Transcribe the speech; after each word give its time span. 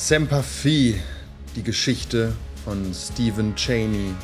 Semper 0.00 0.44
Fi, 0.44 0.94
die 1.56 1.62
Geschichte 1.64 2.32
von 2.64 2.94
Stephen 2.94 3.56
Cheney. 3.56 4.14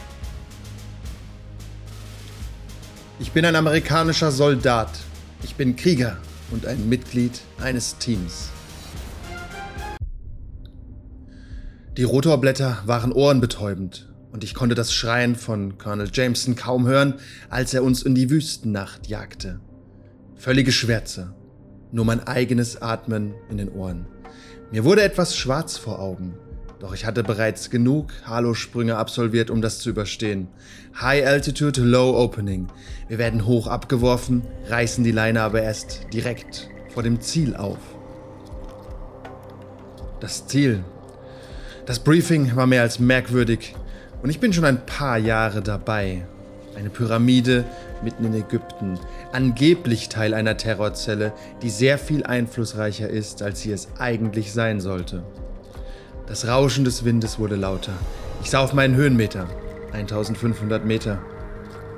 Ich 3.19 3.33
bin 3.33 3.45
ein 3.45 3.57
amerikanischer 3.57 4.31
Soldat. 4.31 4.89
Ich 5.43 5.57
bin 5.57 5.75
Krieger 5.75 6.17
und 6.53 6.65
ein 6.65 6.89
Mitglied 6.89 7.41
eines 7.61 7.99
Teams. 7.99 8.51
Die 11.97 12.05
Rotorblätter 12.05 12.85
waren 12.87 13.11
ohrenbetäubend 13.11 14.09
und 14.31 14.45
ich 14.45 14.55
konnte 14.55 14.77
das 14.77 14.95
Schreien 14.95 15.35
von 15.35 15.77
Colonel 15.77 16.09
Jameson 16.11 16.55
kaum 16.55 16.87
hören, 16.87 17.15
als 17.51 17.75
er 17.75 17.83
uns 17.83 18.05
in 18.05 18.15
die 18.15 18.31
Wüstennacht 18.31 19.09
jagte. 19.09 19.59
Völlige 20.37 20.71
Schwärze, 20.71 21.35
nur 21.91 22.05
mein 22.05 22.21
eigenes 22.21 22.81
Atmen 22.81 23.35
in 23.51 23.59
den 23.59 23.71
Ohren. 23.71 24.07
Mir 24.71 24.85
wurde 24.85 25.03
etwas 25.03 25.37
schwarz 25.37 25.77
vor 25.77 26.01
Augen, 26.01 26.35
doch 26.81 26.95
ich 26.95 27.07
hatte 27.07 27.23
bereits 27.23 27.71
genug 27.71 28.13
Halosprünge 28.27 28.97
absolviert, 28.97 29.51
um 29.51 29.63
das 29.63 29.79
zu 29.79 29.91
überstehen. 29.91 30.49
High 31.01 31.27
Altitude, 31.27 31.81
Low 31.81 32.17
Opening. 32.17 32.69
Wir 33.09 33.19
werden 33.19 33.47
hoch 33.47 33.67
abgeworfen, 33.67 34.43
reißen 34.69 35.05
die 35.05 35.13
Leine 35.13 35.43
aber 35.43 35.63
erst 35.63 36.13
direkt 36.13 36.69
vor 36.89 37.03
dem 37.03 37.21
Ziel 37.21 37.55
auf. 37.57 37.79
Das 40.21 40.47
Ziel. 40.47 40.85
Das 41.87 41.99
Briefing 41.99 42.57
war 42.57 42.67
mehr 42.67 42.83
als 42.83 42.99
merkwürdig 42.99 43.75
und 44.23 44.31
ich 44.31 44.41
bin 44.41 44.53
schon 44.53 44.65
ein 44.65 44.87
paar 44.87 45.19
Jahre 45.19 45.63
dabei. 45.63 46.27
Eine 46.77 46.91
Pyramide 46.91 47.65
mitten 48.03 48.25
in 48.25 48.35
Ägypten, 48.35 48.99
angeblich 49.33 50.09
Teil 50.09 50.35
einer 50.35 50.57
Terrorzelle, 50.57 51.33
die 51.63 51.71
sehr 51.71 51.99
viel 51.99 52.25
einflussreicher 52.25 53.09
ist, 53.09 53.43
als 53.43 53.61
sie 53.61 53.73
es 53.73 53.89
eigentlich 53.99 54.53
sein 54.53 54.81
sollte. 54.81 55.23
Das 56.27 56.49
Rauschen 56.49 56.85
des 56.85 57.05
Windes 57.05 57.39
wurde 57.39 57.57
lauter. 57.57 57.93
Ich 58.43 58.51
sah 58.51 58.61
auf 58.61 58.73
meinen 58.73 58.97
Höhenmeter. 58.97 59.47
1500 59.93 60.85
Meter. 60.85 61.21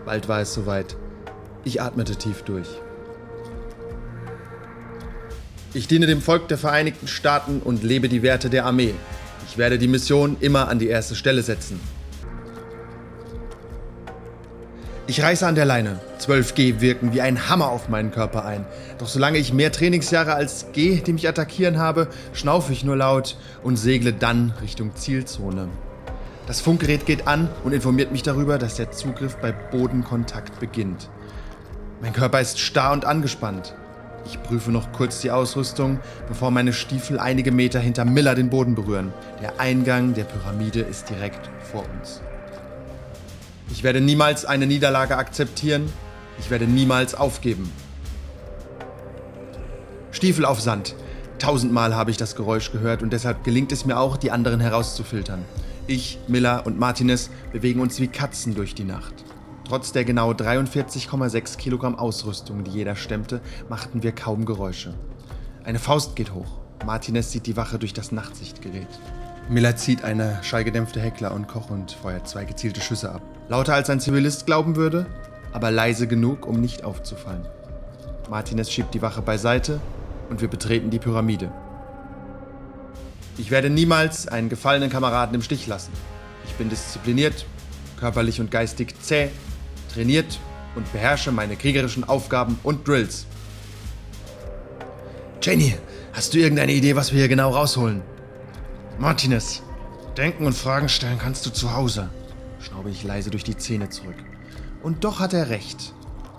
Bald 0.05 0.29
war 0.29 0.41
es 0.41 0.53
soweit. 0.53 0.97
Ich 1.65 1.81
atmete 1.81 2.17
tief 2.17 2.43
durch. 2.43 2.69
Ich 5.73 5.89
diene 5.89 6.07
dem 6.07 6.21
Volk 6.21 6.49
der 6.49 6.59
Vereinigten 6.59 7.09
Staaten 7.09 7.61
und 7.61 7.83
lebe 7.83 8.09
die 8.09 8.23
Werte 8.23 8.51
der 8.51 8.67
Armee. 8.67 8.95
Ich 9.49 9.59
werde 9.59 9.79
die 9.79 9.89
Mission 9.89 10.37
immer 10.41 10.69
an 10.69 10.79
die 10.79 10.89
erste 10.89 11.15
Stelle 11.15 11.43
setzen. 11.43 11.81
Ich 15.09 15.23
reiße 15.23 15.47
an 15.47 15.55
der 15.55 15.67
Leine. 15.67 16.01
12G 16.19 16.81
wirken 16.81 17.13
wie 17.13 17.21
ein 17.21 17.49
Hammer 17.49 17.69
auf 17.69 17.89
meinen 17.89 18.11
Körper 18.11 18.45
ein. 18.45 18.67
Doch 18.99 19.07
solange 19.07 19.39
ich 19.39 19.53
mehr 19.53 19.71
Trainingsjahre 19.71 20.35
als 20.35 20.73
G, 20.73 21.01
die 21.01 21.13
mich 21.13 21.29
attackieren 21.29 21.79
habe, 21.79 22.09
schnaufe 22.33 22.73
ich 22.73 22.83
nur 22.83 22.97
laut 22.97 23.37
und 23.63 23.77
segle 23.77 24.13
dann 24.13 24.53
Richtung 24.61 24.97
Zielzone. 24.97 25.69
Das 26.49 26.61
Funkgerät 26.61 27.07
geht 27.07 27.29
an 27.29 27.49
und 27.63 27.73
informiert 27.73 28.11
mich 28.11 28.25
darüber, 28.25 28.59
dass 28.59 28.75
der 28.75 28.91
Zugriff 28.91 29.37
bei 29.37 29.53
Bodenkontakt 29.53 30.59
beginnt. 30.59 31.09
Mein 32.03 32.13
Körper 32.13 32.41
ist 32.41 32.59
starr 32.59 32.93
und 32.93 33.05
angespannt. 33.05 33.77
Ich 34.27 34.43
prüfe 34.43 34.73
noch 34.73 34.91
kurz 34.91 35.21
die 35.21 35.31
Ausrüstung, 35.31 36.01
bevor 36.27 36.51
meine 36.51 36.73
Stiefel 36.73 37.21
einige 37.21 37.53
Meter 37.53 37.79
hinter 37.79 38.05
Miller 38.05 38.35
den 38.35 38.51
Boden 38.51 38.75
berühren. 38.75 39.13
Der 39.41 39.61
Eingang 39.61 40.15
der 40.15 40.25
Pyramide 40.25 40.81
ist 40.81 41.09
direkt 41.11 41.49
vor 41.71 41.85
uns. 41.97 42.23
Ich 43.71 43.83
werde 43.83 44.01
niemals 44.01 44.45
eine 44.45 44.67
Niederlage 44.67 45.17
akzeptieren. 45.17 45.93
Ich 46.39 46.51
werde 46.51 46.67
niemals 46.67 47.15
aufgeben. 47.15 47.71
Stiefel 50.13 50.45
auf 50.45 50.61
Sand. 50.61 50.95
Tausendmal 51.39 51.95
habe 51.95 52.11
ich 52.11 52.17
das 52.17 52.37
Geräusch 52.37 52.73
gehört 52.73 53.03
und 53.03 53.13
deshalb 53.13 53.45
gelingt 53.45 53.73
es 53.73 53.85
mir 53.85 53.99
auch, 53.99 54.17
die 54.17 54.31
anderen 54.31 54.61
herauszufiltern. 54.61 55.45
Ich, 55.87 56.19
Miller 56.27 56.65
und 56.65 56.79
Martinez 56.79 57.31
bewegen 57.53 57.81
uns 57.81 58.01
wie 58.01 58.09
Katzen 58.09 58.55
durch 58.55 58.75
die 58.75 58.85
Nacht. 58.85 59.15
Trotz 59.69 59.93
der 59.93 60.05
genau 60.05 60.31
43,6 60.31 61.57
Kilogramm 61.59 61.97
Ausrüstung, 61.97 62.65
die 62.65 62.71
jeder 62.71 62.97
stemmte, 62.97 63.41
machten 63.69 64.03
wir 64.03 64.13
kaum 64.13 64.45
Geräusche. 64.45 64.95
Eine 65.65 65.79
Faust 65.79 66.17
geht 66.17 66.33
hoch. 66.33 66.61
Martinez 66.85 67.33
sieht 67.33 67.47
die 67.47 67.57
Wache 67.57 67.79
durch 67.79 67.93
das 67.93 68.13
Nachtsichtgerät. 68.13 68.89
Miller 69.49 69.77
zieht 69.77 70.03
eine 70.03 70.41
schallgedämpfte 70.43 71.01
Heckler 71.01 71.33
und 71.33 71.47
Koch 71.47 71.71
und 71.71 71.93
feuert 71.93 72.29
zwei 72.29 72.45
gezielte 72.45 72.81
Schüsse 72.81 73.13
ab. 73.13 73.23
Lauter 73.49 73.75
als 73.75 73.89
ein 73.91 74.01
Zivilist 74.01 74.45
glauben 74.45 74.75
würde, 74.75 75.07
aber 75.53 75.71
leise 75.71 76.09
genug, 76.09 76.47
um 76.47 76.61
nicht 76.61 76.83
aufzufallen. 76.83 77.47
Martinez 78.29 78.73
schiebt 78.73 78.93
die 78.93 79.03
Wache 79.03 79.23
beiseite 79.23 79.81
und 80.31 80.41
wir 80.41 80.49
betreten 80.49 80.91
die 80.91 80.99
Pyramide. 80.99 81.53
Ich 83.39 83.53
werde 83.53 83.71
niemals 83.71 84.27
einen 84.27 84.49
gefallenen 84.49 84.91
Kameraden 84.91 85.37
im 85.37 85.43
Stich 85.43 85.69
lassen. 85.69 85.93
Ich 86.47 86.55
bin 86.55 86.69
diszipliniert, 86.69 87.47
körperlich 88.01 88.41
und 88.41 88.51
geistig 88.51 89.01
zäh, 89.01 89.29
trainiert 89.95 90.41
und 90.75 90.91
beherrsche 90.93 91.31
meine 91.31 91.55
kriegerischen 91.55 92.03
Aufgaben 92.03 92.59
und 92.65 92.89
Drills. 92.89 93.27
Jenny, 95.41 95.77
hast 96.13 96.35
du 96.35 96.39
irgendeine 96.39 96.73
Idee, 96.73 96.97
was 96.97 97.13
wir 97.13 97.21
hier 97.21 97.29
genau 97.29 97.51
rausholen? 97.51 98.03
Martinez, 98.99 99.63
denken 100.17 100.47
und 100.47 100.55
Fragen 100.55 100.89
stellen 100.89 101.19
kannst 101.19 101.45
du 101.45 101.51
zu 101.51 101.75
Hause, 101.75 102.09
schnaube 102.61 102.91
ich 102.91 103.05
leise 103.05 103.31
durch 103.31 103.45
die 103.45 103.57
Zähne 103.57 103.91
zurück. 103.91 104.17
Und 104.83 105.05
doch 105.05 105.21
hat 105.21 105.35
er 105.35 105.51
recht. 105.51 105.93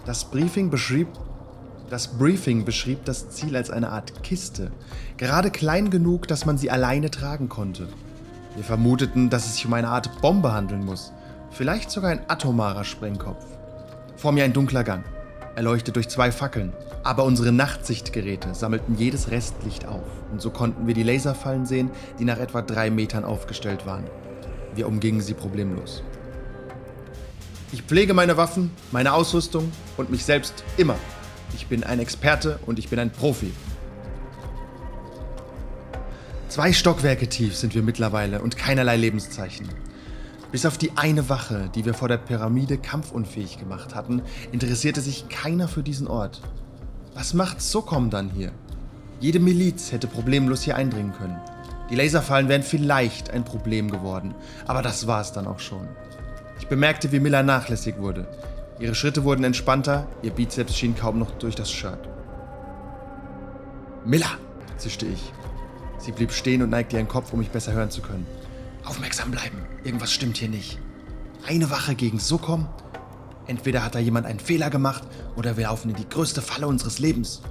Das 0.05 0.25
Briefing 0.25 0.69
beschrieb 0.69 1.07
das 1.89 2.09
Briefing 2.17 2.65
beschrieb 2.65 3.05
das 3.05 3.29
Ziel 3.29 3.55
als 3.55 3.69
eine 3.69 3.89
Art 3.89 4.21
Kiste, 4.21 4.71
gerade 5.15 5.51
klein 5.51 5.89
genug, 5.89 6.27
dass 6.27 6.45
man 6.45 6.57
sie 6.57 6.69
alleine 6.69 7.09
tragen 7.11 7.47
konnte. 7.47 7.87
Wir 8.55 8.65
vermuteten, 8.65 9.29
dass 9.29 9.45
es 9.45 9.55
sich 9.55 9.65
um 9.65 9.73
eine 9.73 9.87
Art 9.87 10.21
Bombe 10.21 10.51
handeln 10.51 10.83
muss, 10.83 11.13
vielleicht 11.49 11.89
sogar 11.89 12.11
ein 12.11 12.29
atomarer 12.29 12.83
Sprengkopf. 12.83 13.45
Vor 14.17 14.33
mir 14.33 14.43
ein 14.43 14.51
dunkler 14.51 14.83
Gang, 14.83 15.05
erleuchtet 15.55 15.95
durch 15.95 16.09
zwei 16.09 16.29
Fackeln, 16.29 16.73
aber 17.07 17.23
unsere 17.23 17.53
Nachtsichtgeräte 17.53 18.53
sammelten 18.53 18.97
jedes 18.97 19.31
Restlicht 19.31 19.87
auf 19.87 20.03
und 20.29 20.41
so 20.41 20.49
konnten 20.49 20.87
wir 20.87 20.93
die 20.93 21.03
Laserfallen 21.03 21.65
sehen, 21.65 21.89
die 22.19 22.25
nach 22.25 22.37
etwa 22.37 22.61
drei 22.61 22.89
Metern 22.89 23.23
aufgestellt 23.23 23.85
waren. 23.85 24.03
Wir 24.75 24.89
umgingen 24.89 25.21
sie 25.21 25.33
problemlos. 25.33 26.03
Ich 27.71 27.83
pflege 27.83 28.13
meine 28.13 28.35
Waffen, 28.35 28.71
meine 28.91 29.13
Ausrüstung 29.13 29.71
und 29.95 30.09
mich 30.09 30.25
selbst 30.25 30.65
immer. 30.75 30.95
Ich 31.55 31.67
bin 31.67 31.85
ein 31.85 32.01
Experte 32.01 32.59
und 32.65 32.77
ich 32.77 32.89
bin 32.89 32.99
ein 32.99 33.09
Profi. 33.09 33.53
Zwei 36.49 36.73
Stockwerke 36.73 37.29
tief 37.29 37.55
sind 37.55 37.73
wir 37.73 37.83
mittlerweile 37.83 38.41
und 38.41 38.57
keinerlei 38.57 38.97
Lebenszeichen. 38.97 39.69
Bis 40.51 40.65
auf 40.65 40.77
die 40.77 40.91
eine 40.97 41.29
Wache, 41.29 41.69
die 41.73 41.85
wir 41.85 41.93
vor 41.93 42.09
der 42.09 42.17
Pyramide 42.17 42.77
kampfunfähig 42.77 43.59
gemacht 43.59 43.95
hatten, 43.95 44.23
interessierte 44.51 44.99
sich 44.99 45.29
keiner 45.29 45.69
für 45.69 45.83
diesen 45.83 46.07
Ort. 46.07 46.41
Was 47.17 47.33
macht 47.33 47.63
Sokom 47.63 48.11
dann 48.11 48.29
hier? 48.29 48.51
Jede 49.19 49.39
Miliz 49.39 49.91
hätte 49.91 50.05
problemlos 50.05 50.61
hier 50.61 50.75
eindringen 50.75 51.13
können. 51.13 51.41
Die 51.89 51.95
Laserfallen 51.95 52.47
wären 52.47 52.61
vielleicht 52.61 53.31
ein 53.31 53.43
Problem 53.43 53.89
geworden, 53.89 54.35
aber 54.67 54.83
das 54.83 55.07
war 55.07 55.19
es 55.21 55.31
dann 55.31 55.47
auch 55.47 55.59
schon. 55.59 55.87
Ich 56.59 56.67
bemerkte, 56.67 57.11
wie 57.11 57.19
Miller 57.19 57.41
nachlässig 57.41 57.97
wurde. 57.97 58.27
Ihre 58.79 58.93
Schritte 58.93 59.23
wurden 59.23 59.43
entspannter, 59.43 60.05
ihr 60.21 60.29
Bizeps 60.29 60.75
schien 60.75 60.95
kaum 60.95 61.17
noch 61.17 61.31
durch 61.31 61.55
das 61.55 61.71
Shirt. 61.71 62.07
Miller, 64.05 64.37
zischte 64.77 65.07
ich. 65.07 65.33
Sie 65.97 66.11
blieb 66.11 66.31
stehen 66.31 66.61
und 66.61 66.69
neigte 66.69 66.97
ihren 66.97 67.07
Kopf, 67.07 67.33
um 67.33 67.39
mich 67.39 67.49
besser 67.49 67.71
hören 67.71 67.89
zu 67.89 68.03
können. 68.03 68.27
Aufmerksam 68.85 69.31
bleiben, 69.31 69.65
irgendwas 69.83 70.11
stimmt 70.13 70.37
hier 70.37 70.49
nicht. 70.49 70.77
Eine 71.47 71.71
Wache 71.71 71.95
gegen 71.95 72.19
Sokom 72.19 72.67
Entweder 73.47 73.83
hat 73.83 73.95
da 73.95 73.99
jemand 73.99 74.25
einen 74.25 74.39
Fehler 74.39 74.69
gemacht 74.69 75.03
oder 75.35 75.57
wir 75.57 75.65
laufen 75.65 75.89
in 75.89 75.95
die 75.95 76.09
größte 76.09 76.41
Falle 76.41 76.67
unseres 76.67 76.99
Lebens. 76.99 77.41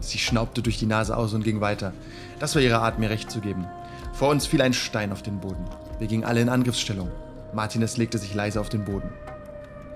Sie 0.00 0.18
schnaubte 0.18 0.62
durch 0.62 0.78
die 0.78 0.86
Nase 0.86 1.16
aus 1.16 1.34
und 1.34 1.44
ging 1.44 1.60
weiter. 1.60 1.92
Das 2.38 2.54
war 2.54 2.62
ihre 2.62 2.80
Art, 2.80 2.98
mir 2.98 3.10
recht 3.10 3.30
zu 3.30 3.40
geben. 3.40 3.66
Vor 4.14 4.30
uns 4.30 4.46
fiel 4.46 4.62
ein 4.62 4.72
Stein 4.72 5.12
auf 5.12 5.22
den 5.22 5.40
Boden. 5.40 5.64
Wir 5.98 6.06
gingen 6.06 6.24
alle 6.24 6.40
in 6.40 6.48
Angriffsstellung. 6.48 7.10
Martinez 7.52 7.96
legte 7.98 8.18
sich 8.18 8.34
leise 8.34 8.60
auf 8.60 8.70
den 8.70 8.84
Boden. 8.84 9.10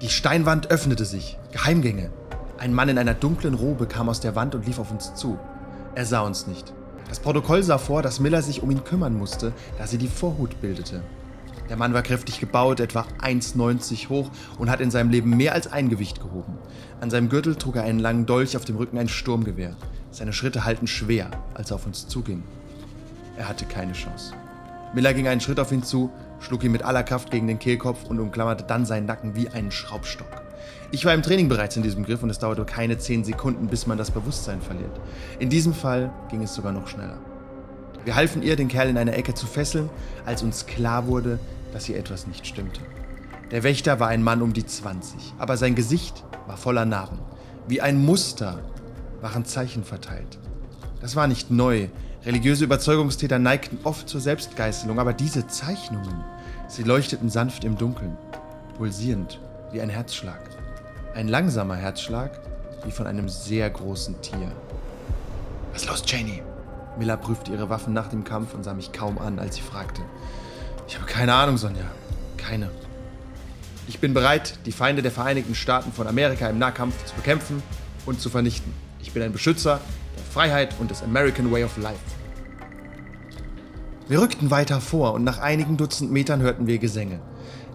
Die 0.03 0.11
Steinwand 0.11 0.71
öffnete 0.71 1.07
sich. 1.07 1.39
Geheimgänge. 1.53 2.11
Ein 2.59 2.75
Mann 2.75 2.91
in 2.91 2.99
einer 2.99 3.15
dunklen 3.15 3.55
Robe 3.55 3.87
kam 3.87 4.09
aus 4.09 4.21
der 4.21 4.37
Wand 4.37 4.55
und 4.55 4.67
lief 4.67 4.79
auf 4.79 4.91
uns 4.91 5.15
zu. 5.15 5.39
Er 5.95 6.05
sah 6.05 6.21
uns 6.21 6.47
nicht. 6.47 6.73
Das 7.09 7.21
Protokoll 7.21 7.63
sah 7.63 7.79
vor, 7.79 8.03
dass 8.03 8.21
Miller 8.21 8.43
sich 8.43 8.63
um 8.63 8.71
ihn 8.71 8.85
kümmern 8.85 9.17
musste, 9.17 9.53
da 9.79 9.87
sie 9.87 9.99
die 9.99 10.09
Vorhut 10.09 10.61
bildete. 10.61 11.03
Der 11.69 11.77
Mann 11.77 11.95
war 11.95 12.03
kräftig 12.03 12.41
gebaut, 12.41 12.81
etwa 12.81 13.07
1,90 13.23 14.09
hoch 14.11 14.31
und 14.59 14.71
hat 14.71 14.81
in 14.81 14.91
seinem 14.91 15.11
Leben 15.11 15.37
mehr 15.37 15.55
als 15.55 15.73
ein 15.73 15.89
Gewicht 15.89 16.21
gehoben. 16.21 16.59
An 17.01 17.11
seinem 17.11 17.29
Gürtel 17.29 17.57
trug 17.57 17.77
er 17.77 17.85
einen 17.85 17.99
langen 17.99 18.27
Dolch, 18.27 18.57
auf 18.57 18.65
dem 18.65 18.77
Rücken 18.77 18.99
ein 18.99 19.09
Sturmgewehr. 19.09 19.75
Seine 20.11 20.33
Schritte 20.33 20.65
hallten 20.65 20.87
schwer, 20.87 21.31
als 21.55 21.71
er 21.71 21.77
auf 21.77 21.87
uns 21.87 22.07
zuging. 22.07 22.43
Er 23.37 23.49
hatte 23.49 23.65
keine 23.65 23.95
Chance. 23.95 24.35
Miller 24.95 25.15
ging 25.15 25.27
einen 25.27 25.41
Schritt 25.41 25.59
auf 25.59 25.73
ihn 25.73 25.83
zu, 25.83 26.11
schlug 26.39 26.63
ihn 26.63 26.73
mit 26.73 26.83
aller 26.83 27.03
Kraft 27.03 27.31
gegen 27.31 27.49
den 27.49 27.59
Kehlkopf 27.59 28.05
und 28.05 28.21
umklammerte 28.21 28.65
dann 28.65 28.85
seinen 28.85 29.07
Nacken 29.07 29.35
wie 29.35 29.49
einen 29.49 29.73
Schraubstock. 29.73 30.43
Ich 30.93 31.05
war 31.05 31.15
im 31.15 31.23
Training 31.23 31.49
bereits 31.49 31.77
in 31.77 31.83
diesem 31.83 32.05
Griff 32.05 32.23
und 32.23 32.31
es 32.31 32.39
dauerte 32.39 32.65
keine 32.65 32.99
10 32.99 33.25
Sekunden, 33.25 33.67
bis 33.67 33.87
man 33.87 33.99
das 33.99 34.13
Bewusstsein 34.13 34.61
verliert. 34.61 35.01
In 35.41 35.51
diesem 35.51 35.75
Fall 35.75 36.13
ging 36.31 36.43
es 36.43 36.55
sogar 36.55 36.73
noch 36.73 36.87
schneller. 36.87 37.19
Wir 38.05 38.15
halfen 38.15 38.43
ihr, 38.43 38.57
den 38.57 38.69
Kerl 38.69 38.89
in 38.91 38.99
einer 38.99 39.15
Ecke 39.15 39.35
zu 39.35 39.47
fesseln, 39.47 39.89
als 40.27 40.43
uns 40.43 40.67
klar 40.67 41.07
wurde, 41.07 41.39
dass 41.73 41.87
hier 41.87 41.99
etwas 41.99 42.27
nicht 42.27 42.47
stimmte. 42.47 42.81
Der 43.51 43.63
Wächter 43.63 43.99
war 44.01 44.09
ein 44.09 44.23
Mann 44.23 44.43
um 44.43 44.53
die 44.53 44.67
20, 44.67 45.35
aber 45.39 45.57
sein 45.57 45.75
Gesicht 45.75 46.25
war 46.47 46.57
voller 46.57 46.85
Narben. 46.85 47.19
Wie 47.67 47.81
ein 47.81 48.05
Muster 48.05 48.61
waren 49.21 49.45
Zeichen 49.45 49.85
verteilt. 49.85 50.39
Das 51.01 51.17
war 51.17 51.27
nicht 51.27 51.51
neu. 51.51 51.89
Religiöse 52.27 52.65
Überzeugungstäter 52.65 53.39
neigten 53.39 53.79
oft 53.85 54.09
zur 54.09 54.21
Selbstgeißelung, 54.21 54.99
aber 54.99 55.13
diese 55.13 55.47
Zeichnungen, 55.47 56.25
sie 56.69 56.83
leuchteten 56.83 57.31
sanft 57.31 57.65
im 57.65 57.77
Dunkeln, 57.77 58.17
pulsierend 58.77 59.41
wie 59.73 59.81
ein 59.81 59.91
Herzschlag. 59.91 60.51
Ein 61.15 61.29
langsamer 61.29 61.77
Herzschlag 61.77 62.41
wie 62.85 62.91
von 62.91 63.07
einem 63.07 63.29
sehr 63.29 63.69
großen 63.71 64.21
Tier. 64.21 64.53
Was 65.73 65.87
los, 65.87 66.03
Janie? 66.07 66.43
Miller 66.99 67.17
prüfte 67.17 67.53
ihre 67.53 67.69
Waffen 67.69 67.93
nach 67.93 68.09
dem 68.09 68.25
Kampf 68.25 68.55
und 68.55 68.65
sah 68.65 68.75
mich 68.75 68.93
kaum 68.93 69.19
an, 69.19 69.39
als 69.39 69.57
sie 69.57 69.63
fragte. 69.63 70.03
Ich 70.87 70.97
habe 70.97 71.07
keine 71.07 71.35
Ahnung, 71.35 71.57
Sonja. 71.57 71.85
Keine. 72.37 72.71
Ich 73.89 73.99
bin 73.99 74.15
bereit, 74.15 74.59
die 74.67 74.73
Feinde 74.73 75.03
der 75.03 75.11
Vereinigten 75.11 75.55
Staaten 75.55 75.93
von 75.93 76.07
Amerika 76.07 76.49
im 76.49 76.59
Nahkampf 76.59 77.05
zu 77.05 77.15
bekämpfen 77.15 77.63
und 78.07 78.21
zu 78.21 78.31
vernichten. 78.31 78.73
Ich 79.03 79.13
bin 79.13 79.23
ein 79.23 79.33
Beschützer 79.33 79.81
der 80.17 80.25
Freiheit 80.25 80.75
und 80.79 80.91
des 80.91 81.03
American 81.03 81.51
Way 81.51 81.65
of 81.65 81.77
Life. 81.77 82.01
Wir 84.09 84.21
rückten 84.21 84.51
weiter 84.51 84.81
vor 84.81 85.15
und 85.15 85.25
nach 85.25 85.39
einigen 85.39 85.77
Dutzend 85.77 86.13
Metern 86.13 86.43
hörten 86.43 86.67
wir 86.67 86.79
Gesänge. 86.79 87.21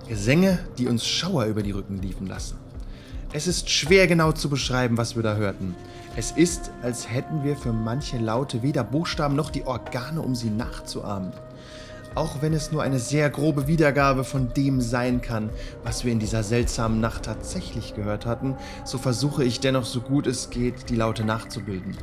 Gesänge, 0.07 0.59
die 0.77 0.87
uns 0.87 1.05
Schauer 1.05 1.45
über 1.45 1.63
die 1.63 1.71
Rücken 1.71 2.01
liefen 2.01 2.27
lassen. 2.27 2.57
Es 3.31 3.45
ist 3.45 3.69
schwer 3.69 4.07
genau 4.07 4.31
zu 4.31 4.49
beschreiben, 4.49 4.97
was 4.97 5.15
wir 5.15 5.23
da 5.23 5.35
hörten. 5.35 5.75
Es 6.19 6.31
ist, 6.31 6.71
als 6.81 7.09
hätten 7.09 7.45
wir 7.45 7.55
für 7.55 7.71
manche 7.71 8.17
Laute 8.17 8.61
weder 8.61 8.83
Buchstaben 8.83 9.37
noch 9.37 9.49
die 9.49 9.65
Organe, 9.65 10.19
um 10.21 10.35
sie 10.35 10.49
nachzuahmen. 10.49 11.31
Auch 12.13 12.41
wenn 12.41 12.51
es 12.51 12.73
nur 12.73 12.83
eine 12.83 12.99
sehr 12.99 13.29
grobe 13.29 13.67
Wiedergabe 13.67 14.25
von 14.25 14.53
dem 14.53 14.81
sein 14.81 15.21
kann, 15.21 15.49
was 15.85 16.03
wir 16.03 16.11
in 16.11 16.19
dieser 16.19 16.43
seltsamen 16.43 16.99
Nacht 16.99 17.23
tatsächlich 17.23 17.95
gehört 17.95 18.25
hatten, 18.25 18.57
so 18.83 18.97
versuche 18.97 19.45
ich 19.45 19.61
dennoch 19.61 19.85
so 19.85 20.01
gut 20.01 20.27
es 20.27 20.49
geht, 20.49 20.89
die 20.89 20.97
Laute 20.97 21.23
nachzubilden. 21.23 21.95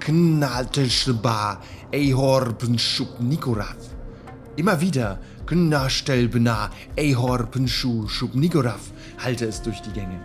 Knaltelschba, 0.00 1.62
Ehorbenschub 1.92 3.20
Nikorav. 3.20 3.78
Immer 4.56 4.82
wieder 4.82 5.18
Knastelbena, 5.46 6.68
Ehorbenschub 6.94 8.34
Nikorav 8.34 8.92
halte 9.24 9.46
es 9.46 9.62
durch 9.62 9.80
die 9.80 9.92
Gänge. 9.92 10.20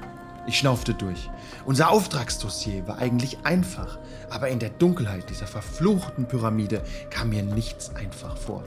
Ich 0.48 0.58
schnaufte 0.58 0.94
durch. 0.94 1.30
Unser 1.70 1.92
Auftragsdossier 1.92 2.88
war 2.88 2.98
eigentlich 2.98 3.38
einfach, 3.44 4.00
aber 4.32 4.50
in 4.50 4.58
der 4.58 4.72
Dunkelheit 4.72 5.30
dieser 5.30 5.46
verfluchten 5.46 6.26
Pyramide 6.26 6.82
kam 7.12 7.30
mir 7.30 7.44
nichts 7.44 7.96
einfach 7.96 8.36
vor. 8.38 8.64